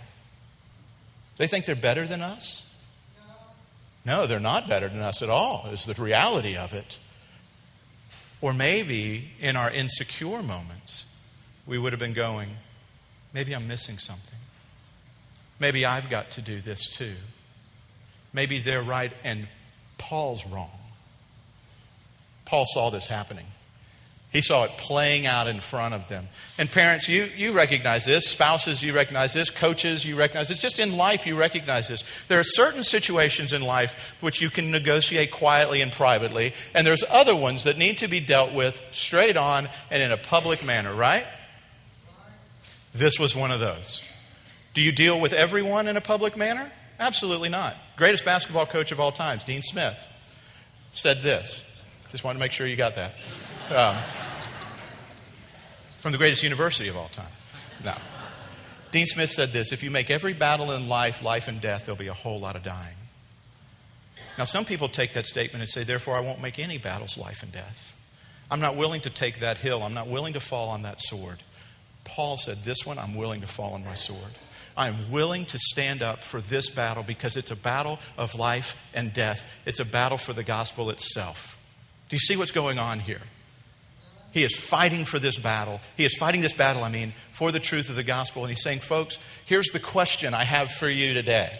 They 1.36 1.46
think 1.46 1.66
they're 1.66 1.76
better 1.76 2.06
than 2.06 2.22
us? 2.22 2.64
No, 4.08 4.26
they're 4.26 4.40
not 4.40 4.66
better 4.66 4.88
than 4.88 5.02
us 5.02 5.20
at 5.20 5.28
all, 5.28 5.68
is 5.70 5.84
the 5.84 5.92
reality 6.02 6.56
of 6.56 6.72
it. 6.72 6.98
Or 8.40 8.54
maybe 8.54 9.32
in 9.38 9.54
our 9.54 9.70
insecure 9.70 10.42
moments, 10.42 11.04
we 11.66 11.78
would 11.78 11.92
have 11.92 12.00
been 12.00 12.14
going, 12.14 12.48
maybe 13.34 13.54
I'm 13.54 13.68
missing 13.68 13.98
something. 13.98 14.38
Maybe 15.60 15.84
I've 15.84 16.08
got 16.08 16.30
to 16.32 16.40
do 16.40 16.62
this 16.62 16.88
too. 16.88 17.16
Maybe 18.32 18.58
they're 18.60 18.82
right 18.82 19.12
and 19.24 19.46
Paul's 19.98 20.46
wrong. 20.46 20.70
Paul 22.46 22.64
saw 22.66 22.88
this 22.88 23.08
happening. 23.08 23.44
He 24.30 24.42
saw 24.42 24.64
it 24.64 24.72
playing 24.76 25.24
out 25.24 25.46
in 25.46 25.58
front 25.58 25.94
of 25.94 26.08
them. 26.08 26.28
And 26.58 26.70
parents, 26.70 27.08
you, 27.08 27.30
you 27.34 27.52
recognize 27.52 28.04
this. 28.04 28.28
Spouses, 28.28 28.82
you 28.82 28.92
recognize 28.92 29.32
this. 29.32 29.48
Coaches, 29.48 30.04
you 30.04 30.16
recognize 30.16 30.48
this. 30.50 30.58
Just 30.58 30.78
in 30.78 30.98
life, 30.98 31.26
you 31.26 31.34
recognize 31.34 31.88
this. 31.88 32.04
There 32.28 32.38
are 32.38 32.44
certain 32.44 32.84
situations 32.84 33.54
in 33.54 33.62
life 33.62 34.18
which 34.20 34.42
you 34.42 34.50
can 34.50 34.70
negotiate 34.70 35.30
quietly 35.30 35.80
and 35.80 35.90
privately, 35.90 36.52
and 36.74 36.86
there's 36.86 37.04
other 37.08 37.34
ones 37.34 37.64
that 37.64 37.78
need 37.78 37.98
to 37.98 38.08
be 38.08 38.20
dealt 38.20 38.52
with 38.52 38.82
straight 38.90 39.38
on 39.38 39.70
and 39.90 40.02
in 40.02 40.12
a 40.12 40.18
public 40.18 40.62
manner, 40.62 40.94
right? 40.94 41.26
This 42.92 43.18
was 43.18 43.34
one 43.34 43.50
of 43.50 43.60
those. 43.60 44.02
Do 44.74 44.82
you 44.82 44.92
deal 44.92 45.18
with 45.18 45.32
everyone 45.32 45.88
in 45.88 45.96
a 45.96 46.02
public 46.02 46.36
manner? 46.36 46.70
Absolutely 47.00 47.48
not. 47.48 47.76
Greatest 47.96 48.26
basketball 48.26 48.66
coach 48.66 48.92
of 48.92 49.00
all 49.00 49.12
times, 49.12 49.42
Dean 49.42 49.62
Smith, 49.62 50.06
said 50.92 51.22
this. 51.22 51.64
Just 52.10 52.24
wanted 52.24 52.38
to 52.38 52.40
make 52.40 52.52
sure 52.52 52.66
you 52.66 52.76
got 52.76 52.94
that. 52.96 53.14
Um, 53.70 53.96
from 56.00 56.12
the 56.12 56.18
greatest 56.18 56.42
university 56.42 56.88
of 56.88 56.96
all 56.96 57.08
time. 57.08 57.26
No. 57.84 57.94
Dean 58.90 59.06
Smith 59.06 59.30
said 59.30 59.50
this 59.50 59.72
if 59.72 59.82
you 59.82 59.90
make 59.90 60.10
every 60.10 60.32
battle 60.32 60.72
in 60.72 60.88
life 60.88 61.22
life 61.22 61.48
and 61.48 61.60
death, 61.60 61.86
there'll 61.86 61.98
be 61.98 62.08
a 62.08 62.14
whole 62.14 62.40
lot 62.40 62.56
of 62.56 62.62
dying. 62.62 62.94
Now, 64.38 64.44
some 64.44 64.64
people 64.64 64.88
take 64.88 65.14
that 65.14 65.26
statement 65.26 65.60
and 65.62 65.68
say, 65.68 65.82
therefore, 65.82 66.16
I 66.16 66.20
won't 66.20 66.40
make 66.40 66.58
any 66.58 66.78
battles 66.78 67.18
life 67.18 67.42
and 67.42 67.50
death. 67.50 67.96
I'm 68.50 68.60
not 68.60 68.76
willing 68.76 69.00
to 69.02 69.10
take 69.10 69.40
that 69.40 69.58
hill. 69.58 69.82
I'm 69.82 69.94
not 69.94 70.06
willing 70.06 70.32
to 70.34 70.40
fall 70.40 70.68
on 70.70 70.82
that 70.82 71.00
sword. 71.00 71.42
Paul 72.04 72.36
said, 72.36 72.62
This 72.64 72.86
one, 72.86 72.98
I'm 72.98 73.14
willing 73.14 73.42
to 73.42 73.46
fall 73.46 73.74
on 73.74 73.84
my 73.84 73.94
sword. 73.94 74.32
I'm 74.76 75.10
willing 75.10 75.44
to 75.46 75.58
stand 75.58 76.02
up 76.02 76.22
for 76.22 76.40
this 76.40 76.70
battle 76.70 77.02
because 77.02 77.36
it's 77.36 77.50
a 77.50 77.56
battle 77.56 77.98
of 78.16 78.36
life 78.36 78.80
and 78.94 79.12
death. 79.12 79.58
It's 79.66 79.80
a 79.80 79.84
battle 79.84 80.16
for 80.16 80.32
the 80.32 80.44
gospel 80.44 80.88
itself. 80.88 81.58
Do 82.08 82.16
you 82.16 82.20
see 82.20 82.36
what's 82.36 82.52
going 82.52 82.78
on 82.78 83.00
here? 83.00 83.20
He 84.30 84.44
is 84.44 84.54
fighting 84.54 85.04
for 85.04 85.18
this 85.18 85.38
battle. 85.38 85.80
He 85.96 86.04
is 86.04 86.16
fighting 86.16 86.42
this 86.42 86.52
battle, 86.52 86.84
I 86.84 86.90
mean, 86.90 87.14
for 87.32 87.50
the 87.50 87.60
truth 87.60 87.88
of 87.88 87.96
the 87.96 88.02
gospel. 88.02 88.42
And 88.42 88.50
he's 88.50 88.62
saying, 88.62 88.80
folks, 88.80 89.18
here's 89.46 89.68
the 89.68 89.80
question 89.80 90.34
I 90.34 90.44
have 90.44 90.70
for 90.70 90.88
you 90.88 91.14
today. 91.14 91.58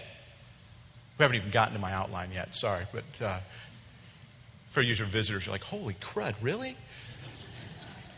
We 1.17 1.23
haven't 1.23 1.37
even 1.37 1.51
gotten 1.51 1.75
to 1.75 1.81
my 1.81 1.93
outline 1.93 2.31
yet, 2.33 2.55
sorry. 2.55 2.85
But 2.93 3.25
uh, 3.25 3.39
for 4.71 4.83
you, 4.83 4.95
your 4.95 5.07
visitors, 5.07 5.47
you're 5.47 5.53
like, 5.53 5.65
holy 5.65 5.95
crud, 5.95 6.35
really? 6.41 6.77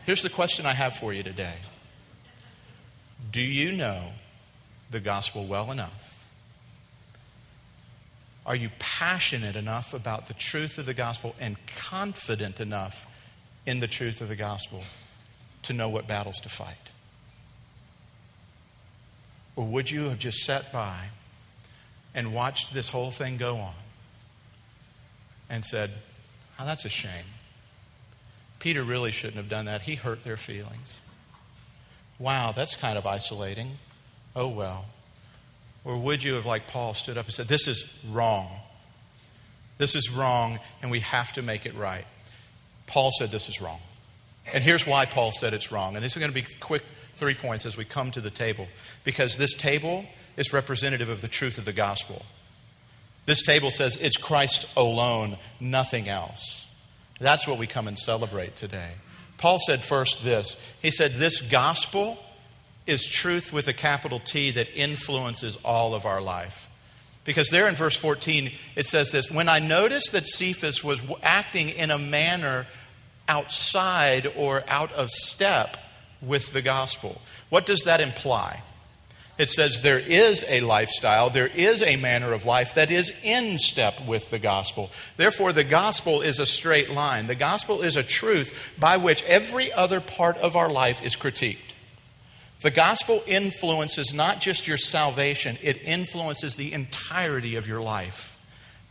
Here's 0.05 0.21
the 0.21 0.29
question 0.29 0.65
I 0.65 0.73
have 0.73 0.95
for 0.95 1.13
you 1.13 1.23
today 1.23 1.55
Do 3.31 3.41
you 3.41 3.71
know 3.71 4.11
the 4.91 4.99
gospel 4.99 5.45
well 5.45 5.71
enough? 5.71 6.17
Are 8.45 8.55
you 8.55 8.69
passionate 8.79 9.55
enough 9.55 9.93
about 9.93 10.27
the 10.27 10.33
truth 10.33 10.77
of 10.77 10.85
the 10.85 10.95
gospel 10.95 11.35
and 11.39 11.55
confident 11.77 12.59
enough 12.59 13.07
in 13.65 13.79
the 13.79 13.87
truth 13.87 14.21
of 14.21 14.27
the 14.27 14.35
gospel 14.35 14.83
to 15.63 15.73
know 15.73 15.89
what 15.89 16.07
battles 16.07 16.39
to 16.39 16.49
fight? 16.49 16.91
Or 19.55 19.65
would 19.65 19.91
you 19.91 20.09
have 20.09 20.19
just 20.19 20.39
sat 20.39 20.71
by 20.71 21.07
and 22.15 22.33
watched 22.33 22.73
this 22.73 22.89
whole 22.89 23.11
thing 23.11 23.37
go 23.37 23.57
on 23.57 23.73
and 25.49 25.63
said, 25.63 25.91
Oh, 26.59 26.65
that's 26.65 26.85
a 26.85 26.89
shame. 26.89 27.25
Peter 28.59 28.83
really 28.83 29.11
shouldn't 29.11 29.37
have 29.37 29.49
done 29.49 29.65
that. 29.65 29.81
He 29.83 29.95
hurt 29.95 30.23
their 30.23 30.37
feelings. 30.37 30.99
Wow, 32.19 32.51
that's 32.51 32.75
kind 32.75 32.97
of 32.97 33.07
isolating. 33.07 33.77
Oh, 34.35 34.47
well. 34.47 34.85
Or 35.83 35.97
would 35.97 36.23
you 36.23 36.35
have, 36.35 36.45
like 36.45 36.67
Paul, 36.67 36.93
stood 36.93 37.17
up 37.17 37.25
and 37.25 37.33
said, 37.33 37.47
This 37.47 37.67
is 37.67 37.91
wrong. 38.07 38.49
This 39.79 39.95
is 39.95 40.11
wrong, 40.11 40.59
and 40.83 40.91
we 40.91 40.99
have 40.99 41.33
to 41.33 41.41
make 41.41 41.65
it 41.65 41.73
right? 41.73 42.05
Paul 42.91 43.11
said 43.17 43.31
this 43.31 43.47
is 43.47 43.61
wrong. 43.61 43.79
And 44.53 44.61
here's 44.63 44.85
why 44.85 45.05
Paul 45.05 45.31
said 45.31 45.53
it's 45.53 45.71
wrong. 45.71 45.95
And 45.95 46.03
this 46.03 46.11
is 46.11 46.17
going 46.17 46.29
to 46.29 46.35
be 46.35 46.45
quick 46.59 46.83
three 47.15 47.33
points 47.33 47.65
as 47.65 47.77
we 47.77 47.85
come 47.85 48.11
to 48.11 48.19
the 48.19 48.29
table. 48.29 48.67
Because 49.05 49.37
this 49.37 49.55
table 49.55 50.05
is 50.35 50.51
representative 50.51 51.07
of 51.07 51.21
the 51.21 51.29
truth 51.29 51.57
of 51.57 51.63
the 51.63 51.71
gospel. 51.71 52.25
This 53.25 53.43
table 53.43 53.71
says 53.71 53.95
it's 53.95 54.17
Christ 54.17 54.67
alone, 54.75 55.37
nothing 55.61 56.09
else. 56.09 56.67
That's 57.17 57.47
what 57.47 57.57
we 57.57 57.65
come 57.65 57.87
and 57.87 57.97
celebrate 57.97 58.57
today. 58.57 58.91
Paul 59.37 59.59
said 59.65 59.83
first 59.83 60.21
this 60.23 60.57
He 60.81 60.91
said, 60.91 61.13
This 61.13 61.39
gospel 61.39 62.17
is 62.85 63.07
truth 63.07 63.53
with 63.53 63.69
a 63.69 63.73
capital 63.73 64.19
T 64.19 64.51
that 64.51 64.67
influences 64.75 65.57
all 65.63 65.93
of 65.95 66.05
our 66.05 66.19
life. 66.19 66.67
Because 67.23 67.49
there 67.49 67.67
in 67.67 67.75
verse 67.75 67.95
14, 67.95 68.51
it 68.75 68.85
says 68.85 69.11
this 69.11 69.29
When 69.29 69.47
I 69.47 69.59
noticed 69.59 70.11
that 70.11 70.27
Cephas 70.27 70.83
was 70.83 71.01
acting 71.21 71.69
in 71.69 71.91
a 71.91 71.99
manner 71.99 72.65
outside 73.31 74.27
or 74.35 74.65
out 74.67 74.91
of 74.91 75.09
step 75.09 75.77
with 76.21 76.51
the 76.51 76.61
gospel. 76.61 77.21
What 77.47 77.65
does 77.65 77.83
that 77.83 78.01
imply? 78.01 78.61
It 79.37 79.47
says 79.47 79.79
there 79.79 79.99
is 79.99 80.43
a 80.49 80.59
lifestyle, 80.59 81.29
there 81.29 81.47
is 81.47 81.81
a 81.81 81.95
manner 81.95 82.33
of 82.33 82.45
life 82.45 82.75
that 82.75 82.91
is 82.91 83.13
in 83.23 83.57
step 83.57 84.05
with 84.05 84.29
the 84.31 84.37
gospel. 84.37 84.91
Therefore, 85.15 85.53
the 85.53 85.63
gospel 85.63 86.21
is 86.21 86.39
a 86.39 86.45
straight 86.45 86.91
line. 86.91 87.27
The 87.27 87.35
gospel 87.35 87.81
is 87.81 87.95
a 87.95 88.03
truth 88.03 88.73
by 88.77 88.97
which 88.97 89.23
every 89.23 89.71
other 89.71 90.01
part 90.01 90.37
of 90.37 90.57
our 90.57 90.69
life 90.69 91.01
is 91.01 91.15
critiqued. 91.15 91.73
The 92.59 92.69
gospel 92.69 93.23
influences 93.25 94.13
not 94.13 94.41
just 94.41 94.67
your 94.67 94.77
salvation, 94.77 95.57
it 95.63 95.81
influences 95.83 96.55
the 96.55 96.73
entirety 96.73 97.55
of 97.55 97.65
your 97.65 97.81
life. 97.81 98.30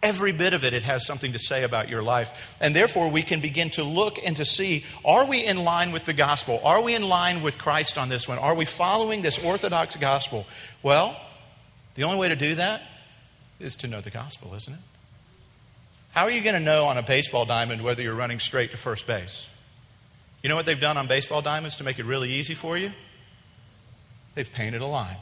Every 0.02 0.32
bit 0.32 0.54
of 0.54 0.64
it, 0.64 0.72
it 0.72 0.82
has 0.84 1.06
something 1.06 1.32
to 1.32 1.38
say 1.38 1.62
about 1.62 1.90
your 1.90 2.02
life. 2.02 2.56
And 2.60 2.74
therefore, 2.74 3.10
we 3.10 3.22
can 3.22 3.40
begin 3.40 3.68
to 3.70 3.84
look 3.84 4.18
and 4.24 4.36
to 4.38 4.46
see 4.46 4.84
are 5.04 5.26
we 5.26 5.44
in 5.44 5.62
line 5.62 5.92
with 5.92 6.06
the 6.06 6.14
gospel? 6.14 6.60
Are 6.64 6.82
we 6.82 6.94
in 6.94 7.06
line 7.06 7.42
with 7.42 7.58
Christ 7.58 7.98
on 7.98 8.08
this 8.08 8.26
one? 8.26 8.38
Are 8.38 8.54
we 8.54 8.64
following 8.64 9.20
this 9.20 9.38
orthodox 9.44 9.96
gospel? 9.96 10.46
Well, 10.82 11.20
the 11.96 12.04
only 12.04 12.18
way 12.18 12.28
to 12.28 12.36
do 12.36 12.54
that 12.54 12.80
is 13.58 13.76
to 13.76 13.88
know 13.88 14.00
the 14.00 14.10
gospel, 14.10 14.54
isn't 14.54 14.72
it? 14.72 14.80
How 16.12 16.24
are 16.24 16.30
you 16.30 16.40
going 16.40 16.54
to 16.54 16.60
know 16.60 16.86
on 16.86 16.96
a 16.96 17.02
baseball 17.02 17.44
diamond 17.44 17.82
whether 17.82 18.02
you're 18.02 18.14
running 18.14 18.38
straight 18.38 18.70
to 18.70 18.78
first 18.78 19.06
base? 19.06 19.48
You 20.42 20.48
know 20.48 20.56
what 20.56 20.64
they've 20.64 20.80
done 20.80 20.96
on 20.96 21.06
baseball 21.06 21.42
diamonds 21.42 21.76
to 21.76 21.84
make 21.84 21.98
it 21.98 22.06
really 22.06 22.30
easy 22.30 22.54
for 22.54 22.78
you? 22.78 22.92
They've 24.34 24.50
painted 24.50 24.80
a 24.80 24.86
line. 24.86 25.18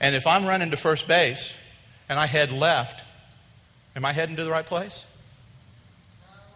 And 0.00 0.16
if 0.16 0.26
I'm 0.26 0.46
running 0.46 0.72
to 0.72 0.76
first 0.76 1.06
base 1.06 1.56
and 2.08 2.18
I 2.18 2.26
head 2.26 2.50
left, 2.50 3.04
Am 3.96 4.04
I 4.04 4.12
heading 4.12 4.36
to 4.36 4.44
the 4.44 4.50
right 4.50 4.66
place? 4.66 5.06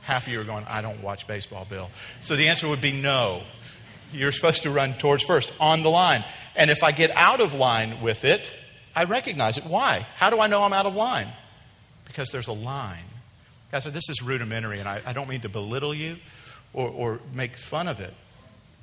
Half 0.02 0.26
of 0.26 0.32
you 0.32 0.40
are 0.40 0.44
going, 0.44 0.64
I 0.68 0.82
don't 0.82 1.02
watch 1.02 1.26
baseball, 1.26 1.66
Bill. 1.68 1.90
So 2.20 2.36
the 2.36 2.48
answer 2.48 2.68
would 2.68 2.80
be 2.80 2.92
no. 2.92 3.42
You're 4.12 4.32
supposed 4.32 4.62
to 4.64 4.70
run 4.70 4.94
towards 4.94 5.24
first, 5.24 5.52
on 5.58 5.82
the 5.82 5.88
line. 5.88 6.24
And 6.54 6.70
if 6.70 6.82
I 6.82 6.92
get 6.92 7.10
out 7.16 7.40
of 7.40 7.54
line 7.54 8.00
with 8.00 8.24
it, 8.24 8.52
I 8.94 9.04
recognize 9.04 9.58
it. 9.58 9.64
Why? 9.64 10.06
How 10.16 10.30
do 10.30 10.40
I 10.40 10.46
know 10.46 10.62
I'm 10.62 10.72
out 10.72 10.86
of 10.86 10.94
line? 10.94 11.28
Because 12.04 12.28
there's 12.30 12.48
a 12.48 12.52
line. 12.52 13.04
Guys, 13.72 13.84
this 13.84 14.08
is 14.08 14.22
rudimentary, 14.22 14.78
and 14.78 14.88
I, 14.88 15.00
I 15.04 15.12
don't 15.12 15.28
mean 15.28 15.40
to 15.40 15.48
belittle 15.48 15.94
you 15.94 16.18
or, 16.72 16.88
or 16.88 17.20
make 17.32 17.56
fun 17.56 17.88
of 17.88 17.98
it. 17.98 18.14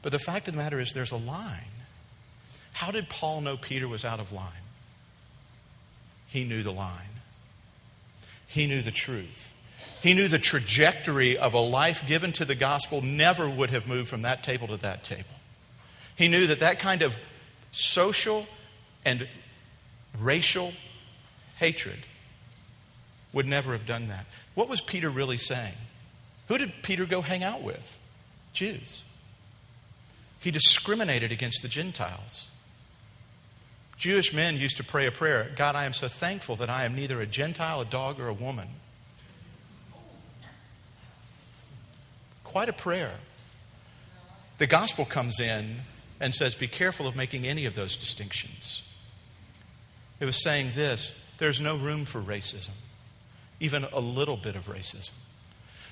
But 0.01 0.11
the 0.11 0.19
fact 0.19 0.47
of 0.47 0.55
the 0.55 0.57
matter 0.57 0.79
is, 0.79 0.91
there's 0.91 1.11
a 1.11 1.17
line. 1.17 1.69
How 2.73 2.91
did 2.91 3.07
Paul 3.07 3.41
know 3.41 3.55
Peter 3.55 3.87
was 3.87 4.03
out 4.03 4.19
of 4.19 4.31
line? 4.31 4.51
He 6.27 6.43
knew 6.43 6.63
the 6.63 6.73
line. 6.73 7.20
He 8.51 8.67
knew 8.67 8.81
the 8.81 8.91
truth. 8.91 9.55
He 10.03 10.13
knew 10.13 10.27
the 10.27 10.37
trajectory 10.37 11.37
of 11.37 11.53
a 11.53 11.59
life 11.59 12.05
given 12.05 12.33
to 12.33 12.43
the 12.43 12.53
gospel 12.53 13.01
never 13.01 13.49
would 13.49 13.69
have 13.69 13.87
moved 13.87 14.09
from 14.09 14.23
that 14.23 14.43
table 14.43 14.67
to 14.67 14.77
that 14.77 15.05
table. 15.05 15.23
He 16.17 16.27
knew 16.27 16.47
that 16.47 16.59
that 16.59 16.77
kind 16.77 17.01
of 17.01 17.17
social 17.71 18.45
and 19.05 19.25
racial 20.19 20.73
hatred 21.55 21.99
would 23.31 23.45
never 23.45 23.71
have 23.71 23.85
done 23.85 24.09
that. 24.09 24.25
What 24.53 24.67
was 24.67 24.81
Peter 24.81 25.09
really 25.09 25.37
saying? 25.37 25.75
Who 26.49 26.57
did 26.57 26.73
Peter 26.83 27.05
go 27.05 27.21
hang 27.21 27.45
out 27.45 27.61
with? 27.61 27.97
Jews. 28.51 29.03
He 30.41 30.51
discriminated 30.51 31.31
against 31.31 31.61
the 31.61 31.69
Gentiles. 31.69 32.51
Jewish 34.01 34.33
men 34.33 34.57
used 34.57 34.77
to 34.77 34.83
pray 34.83 35.05
a 35.05 35.11
prayer 35.11 35.51
God, 35.55 35.75
I 35.75 35.85
am 35.85 35.93
so 35.93 36.07
thankful 36.09 36.57
that 36.57 36.69
I 36.69 36.83
am 36.83 36.95
neither 36.95 37.21
a 37.21 37.25
Gentile, 37.25 37.81
a 37.81 37.85
dog, 37.85 38.19
or 38.19 38.27
a 38.27 38.33
woman. 38.33 38.67
quite 42.51 42.67
a 42.67 42.73
prayer. 42.73 43.13
The 44.57 44.67
gospel 44.67 45.05
comes 45.05 45.39
in 45.39 45.77
and 46.19 46.35
says, 46.35 46.53
Be 46.53 46.67
careful 46.67 47.07
of 47.07 47.15
making 47.15 47.47
any 47.47 47.65
of 47.65 47.75
those 47.75 47.95
distinctions. 47.95 48.83
It 50.19 50.25
was 50.25 50.43
saying 50.43 50.71
this 50.75 51.17
there's 51.37 51.61
no 51.61 51.77
room 51.77 52.03
for 52.03 52.19
racism, 52.19 52.71
even 53.61 53.85
a 53.93 54.01
little 54.01 54.35
bit 54.35 54.57
of 54.57 54.67
racism. 54.67 55.11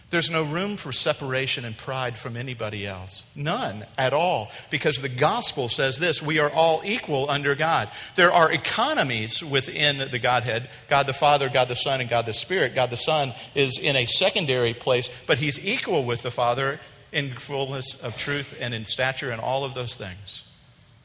There's 0.10 0.32
no 0.32 0.44
room 0.44 0.76
for 0.76 0.92
separation 0.92 1.66
and 1.66 1.78
pride 1.78 2.18
from 2.18 2.36
anybody 2.36 2.88
else. 2.88 3.28
None 3.36 3.86
at 3.98 4.12
all. 4.12 4.50
Because 4.72 4.98
the 4.98 5.10
gospel 5.10 5.68
says 5.68 6.00
this 6.00 6.22
we 6.22 6.40
are 6.40 6.50
all 6.50 6.82
equal 6.84 7.30
under 7.30 7.54
God. 7.54 7.90
There 8.16 8.32
are 8.32 8.52
economies 8.52 9.44
within 9.44 10.10
the 10.10 10.20
Godhead 10.20 10.70
God 10.88 11.06
the 11.06 11.14
Father, 11.14 11.50
God 11.50 11.68
the 11.68 11.76
Son, 11.76 12.02
and 12.02 12.10
God 12.10 12.26
the 12.26 12.34
Spirit. 12.34 12.74
God 12.74 12.90
the 12.90 12.98
Son 12.98 13.34
is 13.54 13.78
in 13.78 13.96
a 13.96 14.08
secondary 14.08 14.74
place, 14.74 15.10
but 15.28 15.38
he's 15.38 15.64
equal 15.64 16.04
with 16.04 16.24
the 16.24 16.32
Father 16.32 16.80
in 17.12 17.34
fullness 17.36 18.00
of 18.02 18.18
truth 18.18 18.58
and 18.60 18.74
in 18.74 18.86
stature 18.86 19.30
and 19.30 19.42
all 19.42 19.64
of 19.64 19.76
those 19.76 19.96
things. 19.96 20.44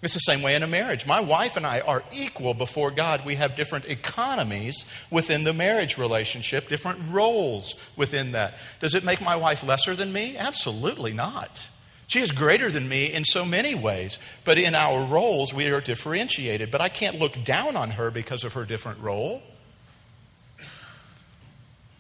It's 0.05 0.13
the 0.13 0.21
same 0.21 0.43
way 0.43 0.55
in 0.55 0.63
a 0.63 0.67
marriage. 0.67 1.07
My 1.07 1.21
wife 1.21 1.57
and 1.57 1.67
I 1.67 1.81
are 1.81 2.03
equal 2.13 2.53
before 2.53 2.91
God. 2.91 3.25
We 3.25 3.37
have 3.37 3.57
different 3.57 3.87
economies 3.87 4.85
within 5.11 5.45
the 5.45 5.55
marriage 5.55 5.97
relationship, 5.97 6.69
different 6.69 7.01
roles 7.09 7.75
within 7.97 8.33
that. 8.33 8.59
Does 8.81 8.95
it 8.95 9.03
make 9.03 9.23
my 9.23 9.35
wife 9.35 9.67
lesser 9.67 9.97
than 9.97 10.13
me? 10.13 10.37
Absolutely 10.37 11.15
not. 11.15 11.71
She 12.07 12.21
is 12.21 12.33
greater 12.33 12.71
than 12.71 12.87
me 12.87 13.11
in 13.11 13.25
so 13.25 13.47
many 13.47 13.75
ways, 13.75 14.19
but 14.45 14.59
in 14.59 14.75
our 14.75 15.07
roles, 15.07 15.55
we 15.55 15.71
are 15.71 15.81
differentiated. 15.81 16.71
But 16.71 16.83
I 16.83 16.91
can't 16.91 17.19
look 17.19 17.43
down 17.43 17.75
on 17.75 17.93
her 17.93 18.11
because 18.11 18.45
of 18.45 18.53
her 18.53 18.67
different 18.67 19.01
role. 19.01 19.43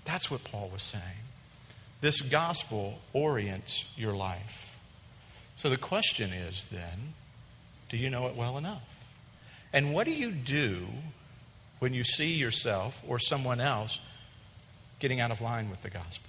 That's 0.04 0.30
what 0.30 0.44
Paul 0.44 0.68
was 0.70 0.82
saying. 0.82 1.24
This 2.02 2.20
gospel 2.20 2.98
orients 3.14 3.90
your 3.96 4.14
life. 4.14 4.78
So 5.56 5.70
the 5.70 5.78
question 5.78 6.34
is 6.34 6.66
then, 6.66 7.14
do 7.94 8.00
you 8.00 8.10
know 8.10 8.26
it 8.26 8.34
well 8.34 8.58
enough? 8.58 9.06
And 9.72 9.94
what 9.94 10.04
do 10.04 10.10
you 10.10 10.32
do 10.32 10.88
when 11.78 11.94
you 11.94 12.02
see 12.02 12.32
yourself 12.32 13.00
or 13.06 13.20
someone 13.20 13.60
else 13.60 14.00
getting 14.98 15.20
out 15.20 15.30
of 15.30 15.40
line 15.40 15.70
with 15.70 15.82
the 15.82 15.90
gospel? 15.90 16.28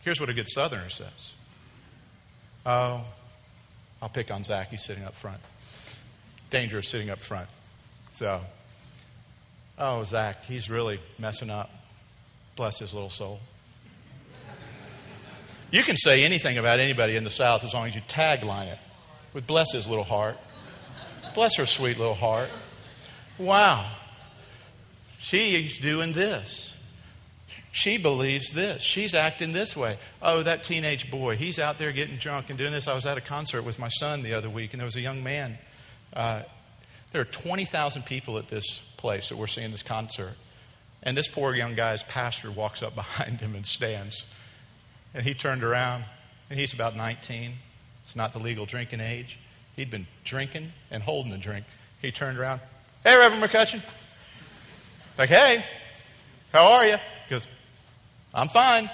Here's 0.00 0.18
what 0.18 0.30
a 0.30 0.32
good 0.32 0.48
southerner 0.48 0.88
says 0.88 1.34
Oh, 2.64 3.04
I'll 4.00 4.08
pick 4.08 4.30
on 4.30 4.44
Zach. 4.44 4.70
He's 4.70 4.82
sitting 4.82 5.04
up 5.04 5.14
front. 5.14 5.40
Danger 6.48 6.78
of 6.78 6.86
sitting 6.86 7.10
up 7.10 7.18
front. 7.18 7.48
So, 8.10 8.40
oh, 9.78 10.04
Zach, 10.04 10.46
he's 10.46 10.70
really 10.70 11.00
messing 11.18 11.50
up. 11.50 11.70
Bless 12.56 12.78
his 12.78 12.94
little 12.94 13.10
soul. 13.10 13.40
You 15.70 15.82
can 15.82 15.98
say 15.98 16.24
anything 16.24 16.56
about 16.56 16.80
anybody 16.80 17.14
in 17.14 17.24
the 17.24 17.30
South 17.30 17.62
as 17.62 17.74
long 17.74 17.88
as 17.88 17.94
you 17.94 18.00
tagline 18.08 18.72
it 18.72 18.78
with 19.38 19.46
bless 19.46 19.72
his 19.72 19.86
little 19.86 20.02
heart. 20.02 20.36
Bless 21.32 21.54
her 21.58 21.66
sweet 21.66 21.96
little 21.96 22.16
heart. 22.16 22.50
Wow. 23.38 23.88
She's 25.20 25.78
doing 25.78 26.12
this. 26.12 26.76
She 27.70 27.98
believes 27.98 28.50
this. 28.50 28.82
She's 28.82 29.14
acting 29.14 29.52
this 29.52 29.76
way. 29.76 29.98
Oh, 30.20 30.42
that 30.42 30.64
teenage 30.64 31.08
boy, 31.08 31.36
he's 31.36 31.60
out 31.60 31.78
there 31.78 31.92
getting 31.92 32.16
drunk 32.16 32.50
and 32.50 32.58
doing 32.58 32.72
this. 32.72 32.88
I 32.88 32.96
was 32.96 33.06
at 33.06 33.16
a 33.16 33.20
concert 33.20 33.62
with 33.62 33.78
my 33.78 33.86
son 33.86 34.24
the 34.24 34.34
other 34.34 34.50
week, 34.50 34.74
and 34.74 34.80
there 34.80 34.86
was 34.86 34.96
a 34.96 35.00
young 35.00 35.22
man. 35.22 35.56
Uh, 36.12 36.42
there 37.12 37.20
are 37.20 37.26
20,000 37.26 38.04
people 38.04 38.38
at 38.38 38.48
this 38.48 38.80
place 38.96 39.28
that 39.28 39.38
we're 39.38 39.46
seeing 39.46 39.70
this 39.70 39.84
concert. 39.84 40.34
And 41.04 41.16
this 41.16 41.28
poor 41.28 41.54
young 41.54 41.76
guy's 41.76 42.02
pastor 42.02 42.50
walks 42.50 42.82
up 42.82 42.94
behind 42.96 43.40
him 43.40 43.54
and 43.54 43.64
stands. 43.64 44.26
And 45.14 45.24
he 45.24 45.32
turned 45.32 45.62
around, 45.62 46.06
and 46.50 46.58
he's 46.58 46.74
about 46.74 46.96
19. 46.96 47.52
It's 48.08 48.16
not 48.16 48.32
the 48.32 48.38
legal 48.38 48.64
drinking 48.64 49.00
age. 49.00 49.38
He'd 49.76 49.90
been 49.90 50.06
drinking 50.24 50.72
and 50.90 51.02
holding 51.02 51.30
the 51.30 51.36
drink. 51.36 51.66
He 52.00 52.10
turned 52.10 52.38
around. 52.38 52.62
Hey, 53.04 53.14
Reverend 53.18 53.44
McCutcheon. 53.44 53.82
Like, 55.18 55.28
hey, 55.28 55.62
how 56.50 56.64
are 56.72 56.86
you? 56.86 56.96
He 56.96 57.30
goes, 57.30 57.46
I'm 58.32 58.48
fine. 58.48 58.88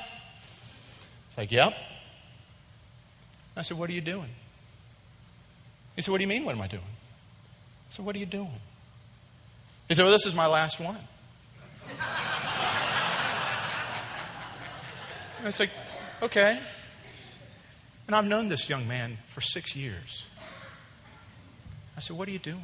It's 1.28 1.38
like, 1.38 1.52
yep. 1.52 1.76
I 3.56 3.62
said, 3.62 3.78
what 3.78 3.88
are 3.88 3.92
you 3.92 4.00
doing? 4.00 4.30
He 5.94 6.02
said, 6.02 6.10
what 6.10 6.18
do 6.18 6.24
you 6.24 6.28
mean, 6.28 6.44
what 6.44 6.56
am 6.56 6.62
I 6.62 6.66
doing? 6.66 6.82
I 6.82 7.90
said, 7.90 8.04
what 8.04 8.16
are 8.16 8.18
you 8.18 8.26
doing? 8.26 8.50
He 9.86 9.94
said, 9.94 10.02
well, 10.02 10.10
this 10.10 10.26
is 10.26 10.34
my 10.34 10.48
last 10.48 10.80
one. 10.80 10.98
I 15.44 15.50
said, 15.50 15.70
okay. 16.20 16.58
And 18.06 18.14
I've 18.14 18.26
known 18.26 18.48
this 18.48 18.68
young 18.68 18.86
man 18.86 19.18
for 19.26 19.40
six 19.40 19.74
years. 19.74 20.26
I 21.96 22.00
said, 22.00 22.16
What 22.16 22.28
are 22.28 22.32
you 22.32 22.38
doing? 22.38 22.60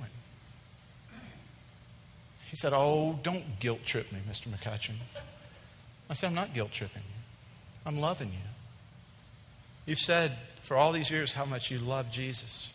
He 2.48 2.57
said, 2.57 2.72
Oh, 2.74 3.18
don't 3.22 3.61
guilt 3.61 3.85
trip 3.85 4.12
me, 4.12 4.18
Mr. 4.29 4.48
McCutcheon. 4.48 4.96
I 6.09 6.14
said, 6.14 6.26
I'm 6.26 6.35
not 6.35 6.53
guilt 6.53 6.72
tripping 6.72 7.03
you. 7.03 7.22
I'm 7.87 7.96
loving 7.98 8.29
you. 8.29 8.50
You've 9.87 9.98
said 9.98 10.33
for 10.62 10.76
all 10.76 10.92
these 10.92 11.11
years 11.11 11.33
how 11.33 11.44
much 11.44 11.70
you 11.70 11.79
love 11.79 12.11
Jesus. 12.11 12.70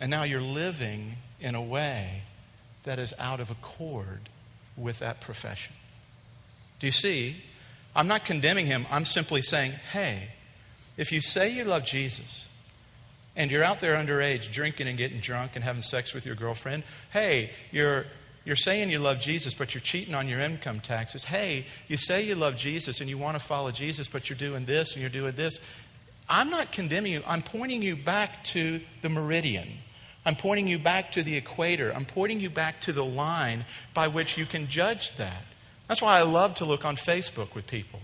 And 0.00 0.10
now 0.10 0.22
you're 0.22 0.40
living 0.40 1.16
in 1.40 1.54
a 1.54 1.62
way 1.62 2.22
that 2.84 2.98
is 2.98 3.12
out 3.18 3.40
of 3.40 3.50
accord 3.50 4.28
with 4.76 5.00
that 5.00 5.20
profession. 5.20 5.74
Do 6.78 6.86
you 6.86 6.92
see? 6.92 7.42
I'm 7.94 8.08
not 8.08 8.24
condemning 8.24 8.66
him. 8.66 8.86
I'm 8.90 9.04
simply 9.04 9.42
saying, 9.42 9.72
hey, 9.92 10.30
if 11.00 11.10
you 11.12 11.22
say 11.22 11.50
you 11.50 11.64
love 11.64 11.82
Jesus 11.86 12.46
and 13.34 13.50
you're 13.50 13.64
out 13.64 13.80
there 13.80 13.96
underage 13.96 14.52
drinking 14.52 14.86
and 14.86 14.98
getting 14.98 15.18
drunk 15.18 15.52
and 15.54 15.64
having 15.64 15.80
sex 15.80 16.12
with 16.12 16.26
your 16.26 16.34
girlfriend, 16.34 16.82
hey, 17.10 17.52
you're, 17.72 18.04
you're 18.44 18.54
saying 18.54 18.90
you 18.90 18.98
love 18.98 19.18
Jesus, 19.18 19.54
but 19.54 19.72
you're 19.72 19.80
cheating 19.80 20.14
on 20.14 20.28
your 20.28 20.40
income 20.40 20.78
taxes. 20.78 21.24
Hey, 21.24 21.64
you 21.88 21.96
say 21.96 22.22
you 22.22 22.34
love 22.34 22.54
Jesus 22.54 23.00
and 23.00 23.08
you 23.08 23.16
want 23.16 23.34
to 23.38 23.42
follow 23.42 23.70
Jesus, 23.70 24.08
but 24.08 24.28
you're 24.28 24.36
doing 24.36 24.66
this 24.66 24.92
and 24.92 25.00
you're 25.00 25.08
doing 25.08 25.32
this. 25.36 25.58
I'm 26.28 26.50
not 26.50 26.70
condemning 26.70 27.12
you. 27.12 27.22
I'm 27.26 27.40
pointing 27.40 27.80
you 27.80 27.96
back 27.96 28.44
to 28.44 28.82
the 29.00 29.08
meridian. 29.08 29.70
I'm 30.26 30.36
pointing 30.36 30.68
you 30.68 30.78
back 30.78 31.12
to 31.12 31.22
the 31.22 31.34
equator. 31.34 31.94
I'm 31.96 32.04
pointing 32.04 32.40
you 32.40 32.50
back 32.50 32.78
to 32.82 32.92
the 32.92 33.06
line 33.06 33.64
by 33.94 34.08
which 34.08 34.36
you 34.36 34.44
can 34.44 34.68
judge 34.68 35.16
that. 35.16 35.44
That's 35.88 36.02
why 36.02 36.18
I 36.18 36.24
love 36.24 36.56
to 36.56 36.66
look 36.66 36.84
on 36.84 36.96
Facebook 36.96 37.54
with 37.54 37.66
people 37.66 38.00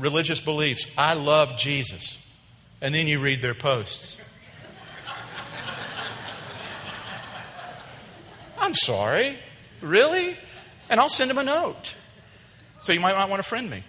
religious 0.00 0.40
beliefs. 0.40 0.86
I 0.96 1.14
love 1.14 1.56
Jesus. 1.56 2.18
And 2.80 2.94
then 2.94 3.06
you 3.06 3.20
read 3.20 3.42
their 3.42 3.54
posts. 3.54 4.16
I'm 8.58 8.74
sorry. 8.74 9.36
Really? 9.80 10.36
And 10.88 11.00
I'll 11.00 11.08
send 11.08 11.30
them 11.30 11.38
a 11.38 11.44
note. 11.44 11.94
So 12.78 12.92
you 12.92 13.00
might 13.00 13.14
not 13.14 13.28
want 13.28 13.42
to 13.42 13.48
friend 13.48 13.68
me. 13.68 13.82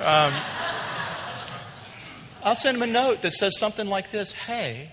Um, 0.00 0.32
I'll 2.42 2.56
send 2.56 2.80
them 2.80 2.88
a 2.88 2.92
note 2.92 3.22
that 3.22 3.32
says 3.32 3.58
something 3.58 3.86
like 3.86 4.10
this 4.10 4.32
Hey, 4.32 4.90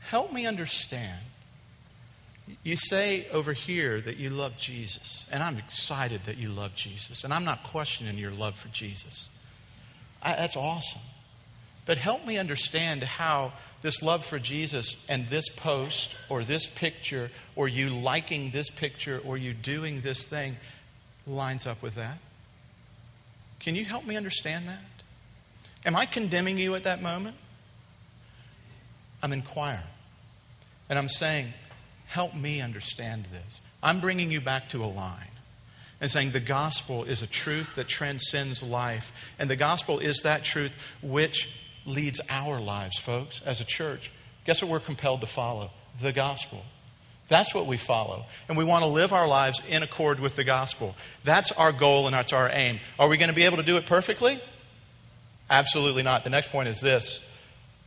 help 0.00 0.32
me 0.32 0.46
understand. 0.46 1.20
You 2.62 2.76
say 2.76 3.26
over 3.32 3.52
here 3.52 4.00
that 4.00 4.16
you 4.16 4.30
love 4.30 4.56
Jesus, 4.56 5.26
and 5.32 5.42
I'm 5.42 5.58
excited 5.58 6.24
that 6.24 6.36
you 6.36 6.48
love 6.48 6.74
Jesus, 6.76 7.24
and 7.24 7.32
I'm 7.32 7.44
not 7.44 7.64
questioning 7.64 8.16
your 8.16 8.30
love 8.30 8.56
for 8.56 8.68
Jesus. 8.68 9.28
I, 10.22 10.34
that's 10.34 10.56
awesome. 10.56 11.02
But 11.86 11.98
help 11.98 12.26
me 12.26 12.36
understand 12.36 13.04
how 13.04 13.52
this 13.82 14.02
love 14.02 14.24
for 14.24 14.40
Jesus 14.40 14.96
and 15.08 15.26
this 15.28 15.48
post 15.48 16.16
or 16.28 16.42
this 16.42 16.66
picture 16.66 17.30
or 17.54 17.68
you 17.68 17.90
liking 17.90 18.50
this 18.50 18.68
picture 18.68 19.20
or 19.24 19.36
you 19.36 19.54
doing 19.54 20.00
this 20.00 20.24
thing 20.24 20.56
lines 21.26 21.66
up 21.66 21.82
with 21.82 21.94
that. 21.94 22.18
Can 23.60 23.76
you 23.76 23.84
help 23.84 24.04
me 24.04 24.16
understand 24.16 24.68
that? 24.68 24.82
Am 25.84 25.94
I 25.94 26.06
condemning 26.06 26.58
you 26.58 26.74
at 26.74 26.82
that 26.82 27.00
moment? 27.00 27.36
I'm 29.22 29.32
inquiring. 29.32 29.80
And 30.88 30.98
I'm 30.98 31.08
saying, 31.08 31.52
help 32.06 32.34
me 32.34 32.60
understand 32.60 33.26
this. 33.26 33.60
I'm 33.82 34.00
bringing 34.00 34.30
you 34.30 34.40
back 34.40 34.68
to 34.70 34.84
a 34.84 34.86
line 34.86 35.35
and 36.00 36.10
saying 36.10 36.32
the 36.32 36.40
gospel 36.40 37.04
is 37.04 37.22
a 37.22 37.26
truth 37.26 37.74
that 37.76 37.88
transcends 37.88 38.62
life. 38.62 39.34
And 39.38 39.48
the 39.48 39.56
gospel 39.56 39.98
is 39.98 40.20
that 40.22 40.44
truth 40.44 40.94
which 41.02 41.58
leads 41.86 42.20
our 42.28 42.60
lives, 42.60 42.98
folks, 42.98 43.40
as 43.42 43.60
a 43.60 43.64
church. 43.64 44.12
Guess 44.44 44.62
what 44.62 44.70
we're 44.70 44.80
compelled 44.80 45.20
to 45.22 45.26
follow? 45.26 45.70
The 46.00 46.12
gospel. 46.12 46.64
That's 47.28 47.54
what 47.54 47.66
we 47.66 47.76
follow. 47.76 48.24
And 48.48 48.56
we 48.56 48.64
want 48.64 48.84
to 48.84 48.90
live 48.90 49.12
our 49.12 49.26
lives 49.26 49.60
in 49.68 49.82
accord 49.82 50.20
with 50.20 50.36
the 50.36 50.44
gospel. 50.44 50.94
That's 51.24 51.50
our 51.52 51.72
goal 51.72 52.06
and 52.06 52.14
that's 52.14 52.32
our 52.32 52.50
aim. 52.52 52.78
Are 52.98 53.08
we 53.08 53.16
going 53.16 53.30
to 53.30 53.34
be 53.34 53.44
able 53.44 53.56
to 53.56 53.62
do 53.62 53.76
it 53.76 53.86
perfectly? 53.86 54.40
Absolutely 55.50 56.02
not. 56.02 56.24
The 56.24 56.30
next 56.30 56.50
point 56.50 56.68
is 56.68 56.80
this 56.80 57.24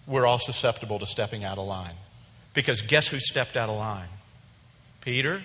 we're 0.07 0.25
all 0.25 0.39
susceptible 0.39 0.99
to 0.99 1.05
stepping 1.05 1.43
out 1.43 1.57
of 1.57 1.67
line. 1.67 1.93
Because 2.53 2.81
guess 2.81 3.07
who 3.07 3.19
stepped 3.19 3.55
out 3.55 3.69
of 3.69 3.77
line? 3.77 4.09
Peter, 5.01 5.43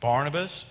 Barnabas, 0.00 0.64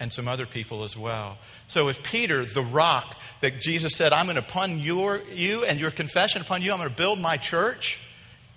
and 0.00 0.12
some 0.12 0.28
other 0.28 0.46
people 0.46 0.84
as 0.84 0.96
well. 0.96 1.38
So 1.66 1.88
if 1.88 2.02
Peter, 2.02 2.44
the 2.44 2.62
rock 2.62 3.16
that 3.40 3.60
Jesus 3.60 3.96
said, 3.96 4.12
I'm 4.12 4.26
going 4.26 4.36
to 4.36 4.42
upon 4.42 4.78
your, 4.78 5.20
you 5.32 5.64
and 5.64 5.78
your 5.78 5.90
confession 5.90 6.42
upon 6.42 6.62
you, 6.62 6.72
I'm 6.72 6.78
going 6.78 6.88
to 6.88 6.94
build 6.94 7.18
my 7.18 7.36
church. 7.36 8.00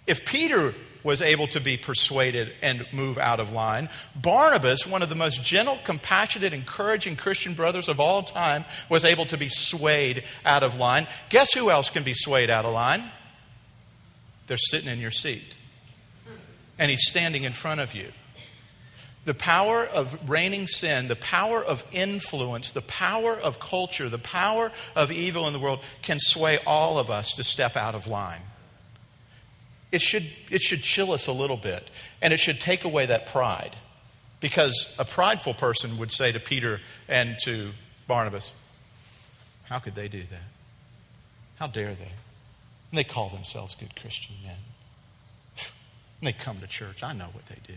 If 0.08 0.26
Peter 0.26 0.74
was 1.04 1.22
able 1.22 1.48
to 1.48 1.60
be 1.60 1.78
persuaded 1.78 2.54
and 2.62 2.86
move 2.94 3.18
out 3.18 3.40
of 3.40 3.52
line, 3.52 3.90
Barnabas, 4.16 4.86
one 4.86 5.02
of 5.02 5.10
the 5.10 5.16
most 5.16 5.44
gentle, 5.44 5.78
compassionate, 5.84 6.54
encouraging 6.54 7.16
Christian 7.16 7.54
brothers 7.56 7.90
of 7.90 8.00
all 8.00 8.22
time, 8.22 8.66
was 8.88 9.04
able 9.04 9.26
to 9.26 9.38
be 9.38 9.48
swayed 9.48 10.24
out 10.46 10.62
of 10.62 10.78
line. 10.78 11.08
Guess 11.30 11.54
who 11.54 11.72
else 11.72 11.90
can 11.90 12.04
be 12.04 12.14
swayed 12.14 12.52
out 12.52 12.66
of 12.66 12.74
line? 12.74 13.04
They're 14.48 14.58
sitting 14.58 14.90
in 14.90 15.00
your 15.00 15.12
seat. 15.12 15.56
And 16.78 16.92
he's 16.92 17.08
standing 17.08 17.44
in 17.44 17.54
front 17.54 17.80
of 17.82 17.96
you. 17.96 18.12
The 19.24 19.34
power 19.36 19.86
of 19.86 20.30
reigning 20.30 20.66
sin, 20.66 21.08
the 21.08 21.16
power 21.16 21.64
of 21.64 21.86
influence, 21.92 22.72
the 22.72 22.82
power 22.82 23.34
of 23.34 23.60
culture, 23.60 24.10
the 24.10 24.18
power 24.18 24.72
of 24.96 25.12
evil 25.12 25.46
in 25.46 25.54
the 25.54 25.60
world 25.60 25.82
can 26.02 26.20
sway 26.20 26.58
all 26.66 26.98
of 26.98 27.12
us 27.12 27.34
to 27.34 27.44
step 27.44 27.78
out 27.78 27.94
of 27.94 28.08
line. 28.08 28.42
It 29.92 30.02
should, 30.02 30.26
it 30.50 30.62
should 30.62 30.82
chill 30.82 31.12
us 31.12 31.28
a 31.28 31.32
little 31.34 31.58
bit, 31.58 31.92
and 32.22 32.34
it 32.34 32.40
should 32.40 32.60
take 32.60 32.84
away 32.84 33.06
that 33.06 33.28
pride. 33.28 33.76
Because 34.40 34.96
a 34.98 35.06
prideful 35.06 35.54
person 35.54 35.98
would 36.00 36.12
say 36.12 36.32
to 36.32 36.40
Peter 36.40 36.82
and 37.08 37.38
to 37.44 37.74
Barnabas, 38.08 38.54
How 39.66 39.78
could 39.78 39.94
they 39.94 40.08
do 40.08 40.24
that? 40.24 40.50
How 41.58 41.68
dare 41.68 41.94
they? 41.94 42.12
And 42.92 42.98
they 42.98 43.04
call 43.04 43.30
themselves 43.30 43.76
good 43.76 43.96
Christian 43.96 44.36
men. 44.44 44.56
And 45.58 46.28
they 46.28 46.34
come 46.34 46.60
to 46.60 46.68
church. 46.68 47.04
I 47.04 47.14
know 47.14 47.28
what 47.34 47.46
they 47.46 47.58
do. 47.68 47.76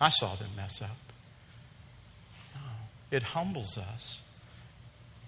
I 0.00 0.10
saw 0.10 0.34
them 0.34 0.50
mess 0.56 0.80
up. 0.80 0.96
No. 2.54 2.60
It 3.10 3.22
humbles 3.22 3.76
us 3.76 4.22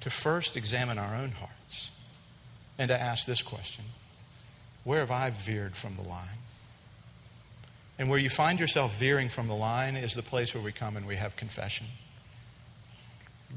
to 0.01 0.11
first 0.11 0.57
examine 0.57 0.99
our 0.99 1.15
own 1.15 1.33
hearts 1.33 1.91
and 2.79 2.89
to 2.89 3.01
ask 3.01 3.27
this 3.27 3.43
question 3.43 3.85
Where 4.85 5.01
have 5.01 5.11
I 5.11 5.31
veered 5.31 5.77
from 5.77 5.97
the 5.97 6.03
line? 6.03 6.39
And 7.99 8.09
where 8.09 8.19
you 8.19 8.31
find 8.31 8.59
yourself 8.59 8.99
veering 8.99 9.29
from 9.29 9.47
the 9.47 9.55
line 9.55 9.95
is 9.95 10.15
the 10.15 10.23
place 10.23 10.55
where 10.55 10.65
we 10.65 10.73
come 10.73 10.97
and 10.97 11.07
we 11.07 11.17
have 11.17 11.37
confession. 11.37 11.87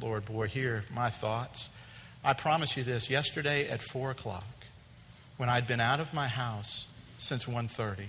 Lord, 0.01 0.25
boy, 0.25 0.47
here, 0.47 0.83
my 0.93 1.09
thoughts. 1.09 1.69
I 2.25 2.33
promise 2.33 2.75
you 2.75 2.83
this 2.83 3.09
yesterday 3.09 3.69
at 3.69 3.81
4 3.81 4.11
o'clock, 4.11 4.43
when 5.37 5.47
I'd 5.47 5.65
been 5.65 5.79
out 5.79 6.01
of 6.01 6.13
my 6.13 6.27
house 6.27 6.87
since 7.17 7.45
1.30, 7.45 8.07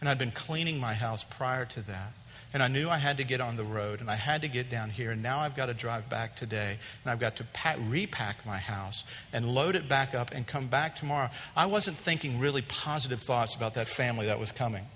and 0.00 0.08
I'd 0.08 0.18
been 0.18 0.30
cleaning 0.30 0.80
my 0.80 0.94
house 0.94 1.24
prior 1.24 1.64
to 1.66 1.82
that. 1.82 2.12
And 2.52 2.62
I 2.64 2.68
knew 2.68 2.88
I 2.88 2.96
had 2.96 3.18
to 3.18 3.24
get 3.24 3.40
on 3.40 3.56
the 3.56 3.64
road 3.64 4.00
and 4.00 4.10
I 4.10 4.16
had 4.16 4.40
to 4.42 4.48
get 4.48 4.70
down 4.70 4.90
here. 4.90 5.12
And 5.12 5.22
now 5.22 5.38
I've 5.38 5.54
got 5.54 5.66
to 5.66 5.74
drive 5.74 6.08
back 6.08 6.34
today 6.34 6.78
and 7.04 7.12
I've 7.12 7.20
got 7.20 7.36
to 7.36 7.44
pack, 7.44 7.78
repack 7.80 8.44
my 8.44 8.58
house 8.58 9.04
and 9.32 9.48
load 9.48 9.76
it 9.76 9.88
back 9.88 10.14
up 10.14 10.32
and 10.32 10.44
come 10.46 10.66
back 10.66 10.96
tomorrow. 10.96 11.30
I 11.54 11.66
wasn't 11.66 11.96
thinking 11.96 12.40
really 12.40 12.62
positive 12.62 13.20
thoughts 13.20 13.54
about 13.54 13.74
that 13.74 13.86
family 13.86 14.26
that 14.26 14.40
was 14.40 14.50
coming 14.50 14.86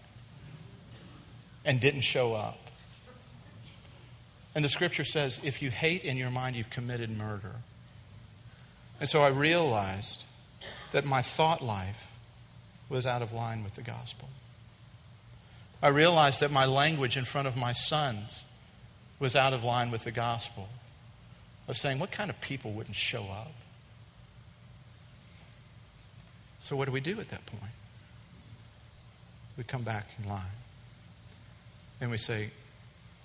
and 1.65 1.81
didn't 1.81 2.01
show 2.01 2.35
up. 2.35 2.59
And 4.55 4.65
the 4.65 4.69
scripture 4.69 5.05
says 5.05 5.39
if 5.45 5.63
you 5.63 5.71
hate 5.71 6.03
in 6.03 6.17
your 6.17 6.31
mind, 6.31 6.57
you've 6.57 6.71
committed 6.71 7.17
murder. 7.17 7.57
And 8.99 9.09
so 9.09 9.23
I 9.23 9.29
realized 9.29 10.25
that 10.93 11.05
my 11.05 11.23
thought 11.23 11.63
life 11.63 12.13
was 12.89 13.07
out 13.07 13.23
of 13.23 13.33
line 13.33 13.63
with 13.63 13.75
the 13.75 13.83
gospel. 13.83 14.29
I 15.85 15.89
realized 15.89 16.41
that 16.41 16.51
my 16.51 16.65
language 16.65 17.19
in 17.19 17.27
front 17.27 17.47
of 17.47 17.59
my 17.59 17.73
sons 17.73 18.47
was 19.19 19.37
out 19.37 19.53
of 19.53 19.65
line 19.65 19.91
with 19.91 20.05
the 20.05 20.11
gospel 20.11 20.67
of 21.69 21.77
saying, 21.77 21.99
what 21.99 22.11
kind 22.11 22.31
of 22.31 22.41
people 22.41 22.73
wouldn't 22.73 22.97
show 22.97 23.25
up? 23.25 23.53
So, 26.59 26.75
what 26.75 26.87
do 26.87 26.93
we 26.93 27.01
do 27.01 27.21
at 27.21 27.29
that 27.29 27.45
point? 27.45 27.73
We 29.59 29.65
come 29.65 29.83
back 29.83 30.07
in 30.19 30.27
line 30.27 30.41
and 32.01 32.11
we 32.11 32.17
say, 32.17 32.49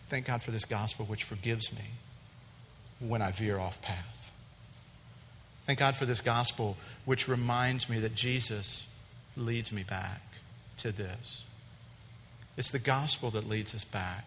Thank 0.08 0.26
God 0.26 0.44
for 0.44 0.52
this 0.52 0.66
gospel 0.66 1.06
which 1.06 1.24
forgives 1.24 1.72
me 1.72 1.86
when 3.00 3.22
I 3.22 3.32
veer 3.32 3.58
off 3.58 3.82
path. 3.82 4.32
Thank 5.66 5.80
God 5.80 5.96
for 5.96 6.06
this 6.06 6.20
gospel 6.20 6.76
which 7.06 7.30
reminds 7.30 7.88
me 7.88 8.00
that 8.00 8.16
Jesus 8.16 8.86
leads 9.38 9.72
me 9.72 9.84
back 9.84 10.22
to 10.80 10.92
this. 10.92 11.46
It's 12.60 12.72
the 12.72 12.78
gospel 12.78 13.30
that 13.32 13.48
leads 13.48 13.74
us 13.74 13.86
back. 13.86 14.26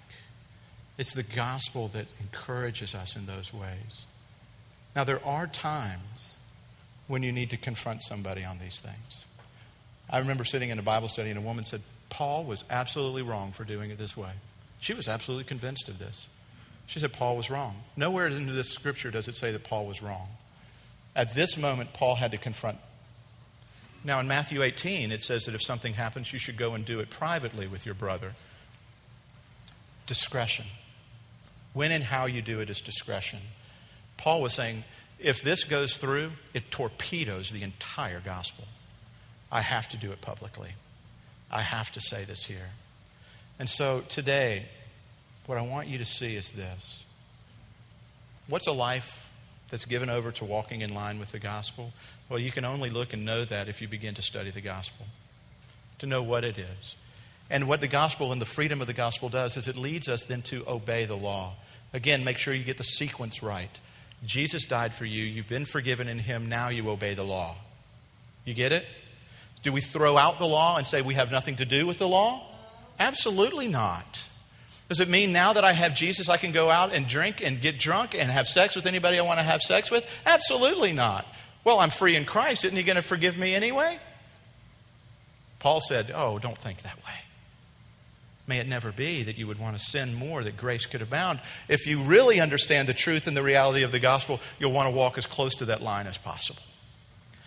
It's 0.96 1.12
the 1.12 1.22
gospel 1.22 1.88
that 1.88 2.06
encourages 2.18 2.94
us 2.94 3.14
in 3.14 3.26
those 3.26 3.52
ways. 3.52 4.06
Now, 4.96 5.04
there 5.04 5.22
are 5.22 5.46
times 5.46 6.36
when 7.08 7.22
you 7.22 7.30
need 7.30 7.50
to 7.50 7.58
confront 7.58 8.00
somebody 8.00 8.42
on 8.42 8.58
these 8.58 8.80
things. 8.80 9.26
I 10.08 10.18
remember 10.18 10.44
sitting 10.44 10.70
in 10.70 10.78
a 10.78 10.82
Bible 10.82 11.08
study 11.08 11.28
and 11.28 11.38
a 11.38 11.42
woman 11.42 11.62
said, 11.62 11.82
Paul 12.08 12.44
was 12.44 12.64
absolutely 12.70 13.20
wrong 13.20 13.52
for 13.52 13.64
doing 13.64 13.90
it 13.90 13.98
this 13.98 14.16
way. 14.16 14.32
She 14.80 14.94
was 14.94 15.08
absolutely 15.08 15.44
convinced 15.44 15.90
of 15.90 15.98
this. 15.98 16.30
She 16.86 17.00
said 17.00 17.12
Paul 17.12 17.36
was 17.36 17.50
wrong. 17.50 17.82
Nowhere 17.98 18.28
in 18.28 18.46
this 18.46 18.70
scripture 18.70 19.10
does 19.10 19.28
it 19.28 19.36
say 19.36 19.52
that 19.52 19.64
Paul 19.64 19.84
was 19.84 20.02
wrong. 20.02 20.28
At 21.14 21.34
this 21.34 21.58
moment, 21.58 21.92
Paul 21.92 22.14
had 22.14 22.30
to 22.30 22.38
confront 22.38 22.78
now, 24.04 24.18
in 24.18 24.26
Matthew 24.26 24.62
18, 24.62 25.12
it 25.12 25.22
says 25.22 25.44
that 25.44 25.54
if 25.54 25.62
something 25.62 25.94
happens, 25.94 26.32
you 26.32 26.38
should 26.38 26.56
go 26.56 26.74
and 26.74 26.84
do 26.84 27.00
it 27.00 27.08
privately 27.08 27.68
with 27.68 27.86
your 27.86 27.94
brother. 27.94 28.34
Discretion. 30.06 30.66
When 31.72 31.92
and 31.92 32.04
how 32.04 32.26
you 32.26 32.42
do 32.42 32.60
it 32.60 32.68
is 32.68 32.80
discretion. 32.80 33.38
Paul 34.16 34.42
was 34.42 34.54
saying, 34.54 34.84
if 35.20 35.42
this 35.42 35.62
goes 35.62 35.96
through, 35.96 36.32
it 36.52 36.70
torpedoes 36.70 37.50
the 37.50 37.62
entire 37.62 38.20
gospel. 38.20 38.64
I 39.52 39.60
have 39.60 39.88
to 39.90 39.96
do 39.96 40.10
it 40.10 40.20
publicly. 40.20 40.72
I 41.50 41.62
have 41.62 41.92
to 41.92 42.00
say 42.00 42.24
this 42.24 42.44
here. 42.46 42.70
And 43.58 43.68
so 43.68 44.02
today, 44.08 44.64
what 45.46 45.58
I 45.58 45.62
want 45.62 45.86
you 45.86 45.98
to 45.98 46.04
see 46.04 46.34
is 46.34 46.52
this 46.52 47.04
What's 48.48 48.66
a 48.66 48.72
life 48.72 49.30
that's 49.72 49.86
given 49.86 50.10
over 50.10 50.30
to 50.30 50.44
walking 50.44 50.82
in 50.82 50.94
line 50.94 51.18
with 51.18 51.32
the 51.32 51.38
gospel? 51.38 51.94
Well, 52.28 52.38
you 52.38 52.52
can 52.52 52.66
only 52.66 52.90
look 52.90 53.14
and 53.14 53.24
know 53.24 53.46
that 53.46 53.70
if 53.70 53.80
you 53.80 53.88
begin 53.88 54.12
to 54.14 54.22
study 54.22 54.50
the 54.50 54.60
gospel, 54.60 55.06
to 55.98 56.06
know 56.06 56.22
what 56.22 56.44
it 56.44 56.58
is. 56.58 56.96
And 57.48 57.66
what 57.66 57.80
the 57.80 57.88
gospel 57.88 58.32
and 58.32 58.40
the 58.40 58.46
freedom 58.46 58.82
of 58.82 58.86
the 58.86 58.92
gospel 58.92 59.30
does 59.30 59.56
is 59.56 59.68
it 59.68 59.76
leads 59.76 60.10
us 60.10 60.24
then 60.24 60.42
to 60.42 60.62
obey 60.68 61.06
the 61.06 61.16
law. 61.16 61.54
Again, 61.94 62.22
make 62.22 62.36
sure 62.36 62.52
you 62.52 62.64
get 62.64 62.76
the 62.76 62.84
sequence 62.84 63.42
right. 63.42 63.80
Jesus 64.26 64.66
died 64.66 64.92
for 64.92 65.06
you. 65.06 65.24
You've 65.24 65.48
been 65.48 65.64
forgiven 65.64 66.06
in 66.06 66.18
him. 66.18 66.50
Now 66.50 66.68
you 66.68 66.90
obey 66.90 67.14
the 67.14 67.24
law. 67.24 67.56
You 68.44 68.52
get 68.52 68.72
it? 68.72 68.84
Do 69.62 69.72
we 69.72 69.80
throw 69.80 70.18
out 70.18 70.38
the 70.38 70.46
law 70.46 70.76
and 70.76 70.86
say 70.86 71.00
we 71.00 71.14
have 71.14 71.30
nothing 71.30 71.56
to 71.56 71.64
do 71.64 71.86
with 71.86 71.96
the 71.96 72.08
law? 72.08 72.46
Absolutely 72.98 73.68
not. 73.68 74.28
Does 74.92 75.00
it 75.00 75.08
mean 75.08 75.32
now 75.32 75.54
that 75.54 75.64
I 75.64 75.72
have 75.72 75.94
Jesus, 75.94 76.28
I 76.28 76.36
can 76.36 76.52
go 76.52 76.68
out 76.68 76.92
and 76.92 77.08
drink 77.08 77.42
and 77.42 77.62
get 77.62 77.78
drunk 77.78 78.14
and 78.14 78.30
have 78.30 78.46
sex 78.46 78.76
with 78.76 78.84
anybody 78.84 79.18
I 79.18 79.22
want 79.22 79.38
to 79.38 79.42
have 79.42 79.62
sex 79.62 79.90
with? 79.90 80.04
Absolutely 80.26 80.92
not. 80.92 81.24
Well, 81.64 81.78
I'm 81.78 81.88
free 81.88 82.14
in 82.14 82.26
Christ. 82.26 82.66
Isn't 82.66 82.76
He 82.76 82.82
going 82.82 82.96
to 82.96 83.02
forgive 83.02 83.38
me 83.38 83.54
anyway? 83.54 83.98
Paul 85.60 85.80
said, 85.80 86.12
Oh, 86.14 86.38
don't 86.38 86.58
think 86.58 86.82
that 86.82 86.98
way. 86.98 87.14
May 88.46 88.58
it 88.58 88.68
never 88.68 88.92
be 88.92 89.22
that 89.22 89.38
you 89.38 89.46
would 89.46 89.58
want 89.58 89.78
to 89.78 89.82
sin 89.82 90.12
more, 90.12 90.44
that 90.44 90.58
grace 90.58 90.84
could 90.84 91.00
abound. 91.00 91.40
If 91.70 91.86
you 91.86 92.02
really 92.02 92.38
understand 92.38 92.86
the 92.86 92.92
truth 92.92 93.26
and 93.26 93.34
the 93.34 93.42
reality 93.42 93.84
of 93.84 93.92
the 93.92 93.98
gospel, 93.98 94.40
you'll 94.58 94.72
want 94.72 94.90
to 94.90 94.94
walk 94.94 95.16
as 95.16 95.24
close 95.24 95.54
to 95.54 95.64
that 95.64 95.80
line 95.80 96.06
as 96.06 96.18
possible. 96.18 96.64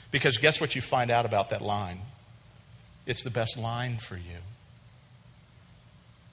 Because 0.09 0.39
guess 0.39 0.59
what 0.59 0.73
you 0.73 0.81
find 0.81 1.11
out 1.11 1.27
about 1.27 1.51
that 1.51 1.61
line? 1.61 1.99
It's 3.05 3.21
the 3.21 3.29
best 3.29 3.55
line 3.55 3.97
for 3.97 4.15
you. 4.15 4.39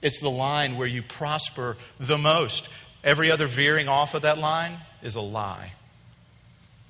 It's 0.03 0.19
the 0.19 0.29
line 0.29 0.77
where 0.77 0.85
you 0.85 1.01
prosper 1.01 1.77
the 1.97 2.17
most. 2.17 2.69
Every 3.05 3.31
other 3.31 3.47
veering 3.47 3.87
off 3.87 4.13
of 4.13 4.23
that 4.23 4.37
line 4.37 4.77
is 5.01 5.15
a 5.15 5.21
lie. 5.21 5.71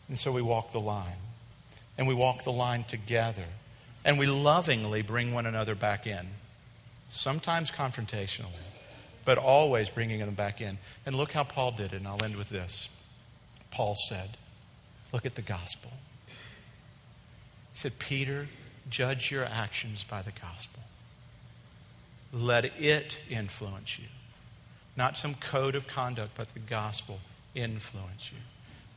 And 0.09 0.17
so 0.17 0.31
we 0.31 0.41
walk 0.41 0.71
the 0.71 0.79
line. 0.79 1.17
And 1.95 2.07
we 2.07 2.15
walk 2.15 2.43
the 2.43 2.51
line 2.51 2.83
together. 2.83 3.45
And 4.03 4.17
we 4.17 4.25
lovingly 4.25 5.03
bring 5.03 5.31
one 5.31 5.45
another 5.45 5.75
back 5.75 6.07
in. 6.07 6.27
Sometimes 7.07 7.69
confrontationally, 7.69 8.65
but 9.25 9.37
always 9.37 9.91
bringing 9.91 10.19
them 10.19 10.33
back 10.33 10.59
in. 10.59 10.79
And 11.05 11.15
look 11.15 11.33
how 11.33 11.43
Paul 11.43 11.71
did 11.71 11.93
it. 11.93 11.97
And 11.97 12.07
I'll 12.07 12.23
end 12.23 12.35
with 12.35 12.49
this. 12.49 12.89
Paul 13.69 13.95
said, 14.07 14.37
Look 15.11 15.27
at 15.27 15.35
the 15.35 15.43
gospel. 15.43 15.91
He 16.27 17.77
said, 17.77 17.99
Peter, 17.99 18.47
judge 18.89 19.31
your 19.31 19.45
actions 19.45 20.03
by 20.03 20.23
the 20.23 20.31
gospel. 20.31 20.81
Let 22.33 22.65
it 22.81 23.21
influence 23.29 23.99
you. 23.99 24.05
Not 24.97 25.15
some 25.17 25.35
code 25.35 25.75
of 25.75 25.87
conduct, 25.87 26.31
but 26.35 26.53
the 26.53 26.59
gospel 26.59 27.19
influence 27.53 28.31
you. 28.31 28.39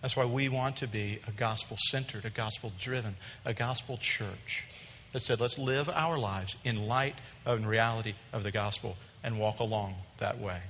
That's 0.00 0.16
why 0.16 0.24
we 0.24 0.48
want 0.48 0.76
to 0.76 0.86
be 0.86 1.18
a 1.26 1.32
gospel 1.32 1.76
centered, 1.88 2.24
a 2.24 2.30
gospel 2.30 2.72
driven, 2.78 3.16
a 3.44 3.52
gospel 3.52 3.98
church 3.98 4.66
that 5.12 5.20
said, 5.20 5.40
let's 5.40 5.58
live 5.58 5.88
our 5.88 6.18
lives 6.18 6.56
in 6.64 6.86
light 6.86 7.14
of 7.44 7.58
and 7.58 7.68
reality 7.68 8.14
of 8.32 8.42
the 8.42 8.50
gospel 8.50 8.96
and 9.22 9.38
walk 9.38 9.60
along 9.60 9.94
that 10.18 10.38
way. 10.38 10.60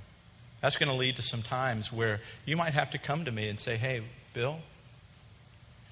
That's 0.61 0.76
going 0.76 0.90
to 0.90 0.96
lead 0.96 1.16
to 1.16 1.22
some 1.22 1.42
times 1.42 1.92
where 1.92 2.20
you 2.44 2.57
might 2.57 2.72
have 2.72 2.90
to 2.90 2.98
come 2.98 3.24
to 3.24 3.33
me 3.33 3.48
and 3.48 3.59
say, 3.59 3.76
hey, 3.76 4.02
Bill, 4.33 4.61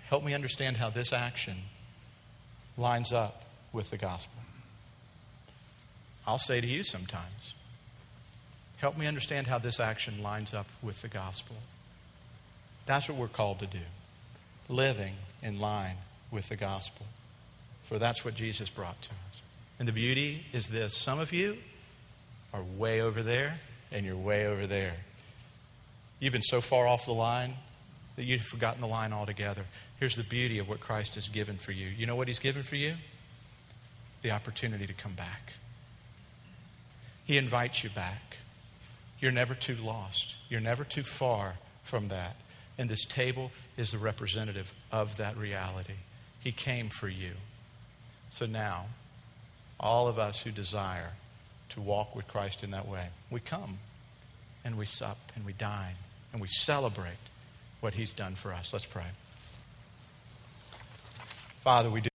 help 0.06 0.24
me 0.24 0.34
understand 0.34 0.76
how 0.76 0.90
this 0.90 1.12
action 1.12 1.56
lines 2.76 3.12
up 3.12 3.44
with 3.72 3.90
the 3.90 3.96
gospel. 3.96 4.42
I'll 6.26 6.38
say 6.38 6.60
to 6.60 6.66
you 6.66 6.82
sometimes, 6.82 7.54
help 8.78 8.96
me 8.96 9.06
understand 9.06 9.46
how 9.46 9.58
this 9.58 9.80
action 9.80 10.22
lines 10.22 10.54
up 10.54 10.66
with 10.82 11.02
the 11.02 11.08
gospel. 11.08 11.56
That's 12.86 13.08
what 13.08 13.18
we're 13.18 13.28
called 13.28 13.60
to 13.60 13.66
do 13.66 13.78
living 14.68 15.14
in 15.42 15.60
line 15.60 15.96
with 16.30 16.48
the 16.48 16.56
gospel. 16.56 17.06
For 17.84 17.98
that's 17.98 18.24
what 18.24 18.34
Jesus 18.34 18.70
brought 18.70 19.00
to 19.02 19.10
us. 19.10 19.42
And 19.78 19.86
the 19.86 19.92
beauty 19.92 20.46
is 20.52 20.68
this 20.68 20.96
some 20.96 21.18
of 21.18 21.32
you 21.32 21.58
are 22.52 22.62
way 22.62 23.00
over 23.00 23.22
there, 23.22 23.54
and 23.90 24.06
you're 24.06 24.16
way 24.16 24.46
over 24.46 24.66
there. 24.66 24.94
You've 26.20 26.32
been 26.32 26.42
so 26.42 26.60
far 26.60 26.86
off 26.86 27.04
the 27.04 27.12
line 27.12 27.54
that 28.16 28.24
you've 28.24 28.42
forgotten 28.42 28.80
the 28.80 28.86
line 28.86 29.12
altogether. 29.12 29.64
Here's 29.98 30.16
the 30.16 30.22
beauty 30.22 30.58
of 30.58 30.68
what 30.68 30.80
Christ 30.80 31.16
has 31.16 31.28
given 31.28 31.56
for 31.56 31.72
you. 31.72 31.88
You 31.88 32.06
know 32.06 32.16
what 32.16 32.28
He's 32.28 32.38
given 32.38 32.62
for 32.62 32.76
you? 32.76 32.94
The 34.22 34.30
opportunity 34.30 34.86
to 34.86 34.92
come 34.92 35.12
back. 35.12 35.54
He 37.24 37.38
invites 37.38 37.82
you 37.82 37.90
back. 37.90 38.36
You're 39.20 39.32
never 39.32 39.54
too 39.54 39.76
lost, 39.76 40.36
you're 40.48 40.60
never 40.60 40.84
too 40.84 41.02
far 41.02 41.54
from 41.82 42.08
that. 42.08 42.36
And 42.76 42.90
this 42.90 43.04
table 43.04 43.52
is 43.76 43.92
the 43.92 43.98
representative 43.98 44.74
of 44.90 45.16
that 45.18 45.36
reality. 45.36 45.94
He 46.40 46.50
came 46.50 46.88
for 46.88 47.08
you. 47.08 47.32
So 48.30 48.46
now, 48.46 48.86
all 49.78 50.08
of 50.08 50.18
us 50.18 50.40
who 50.42 50.50
desire 50.50 51.12
to 51.70 51.80
walk 51.80 52.16
with 52.16 52.26
Christ 52.26 52.64
in 52.64 52.72
that 52.72 52.88
way, 52.88 53.06
we 53.30 53.40
come 53.40 53.78
and 54.64 54.76
we 54.76 54.86
sup 54.86 55.18
and 55.36 55.44
we 55.46 55.52
dine 55.52 55.94
and 56.32 56.42
we 56.42 56.48
celebrate 56.48 57.12
what 57.80 57.94
He's 57.94 58.12
done 58.12 58.34
for 58.34 58.52
us. 58.52 58.72
Let's 58.72 58.86
pray. 58.86 59.06
Father, 61.62 61.88
we 61.90 62.00
do. 62.00 62.08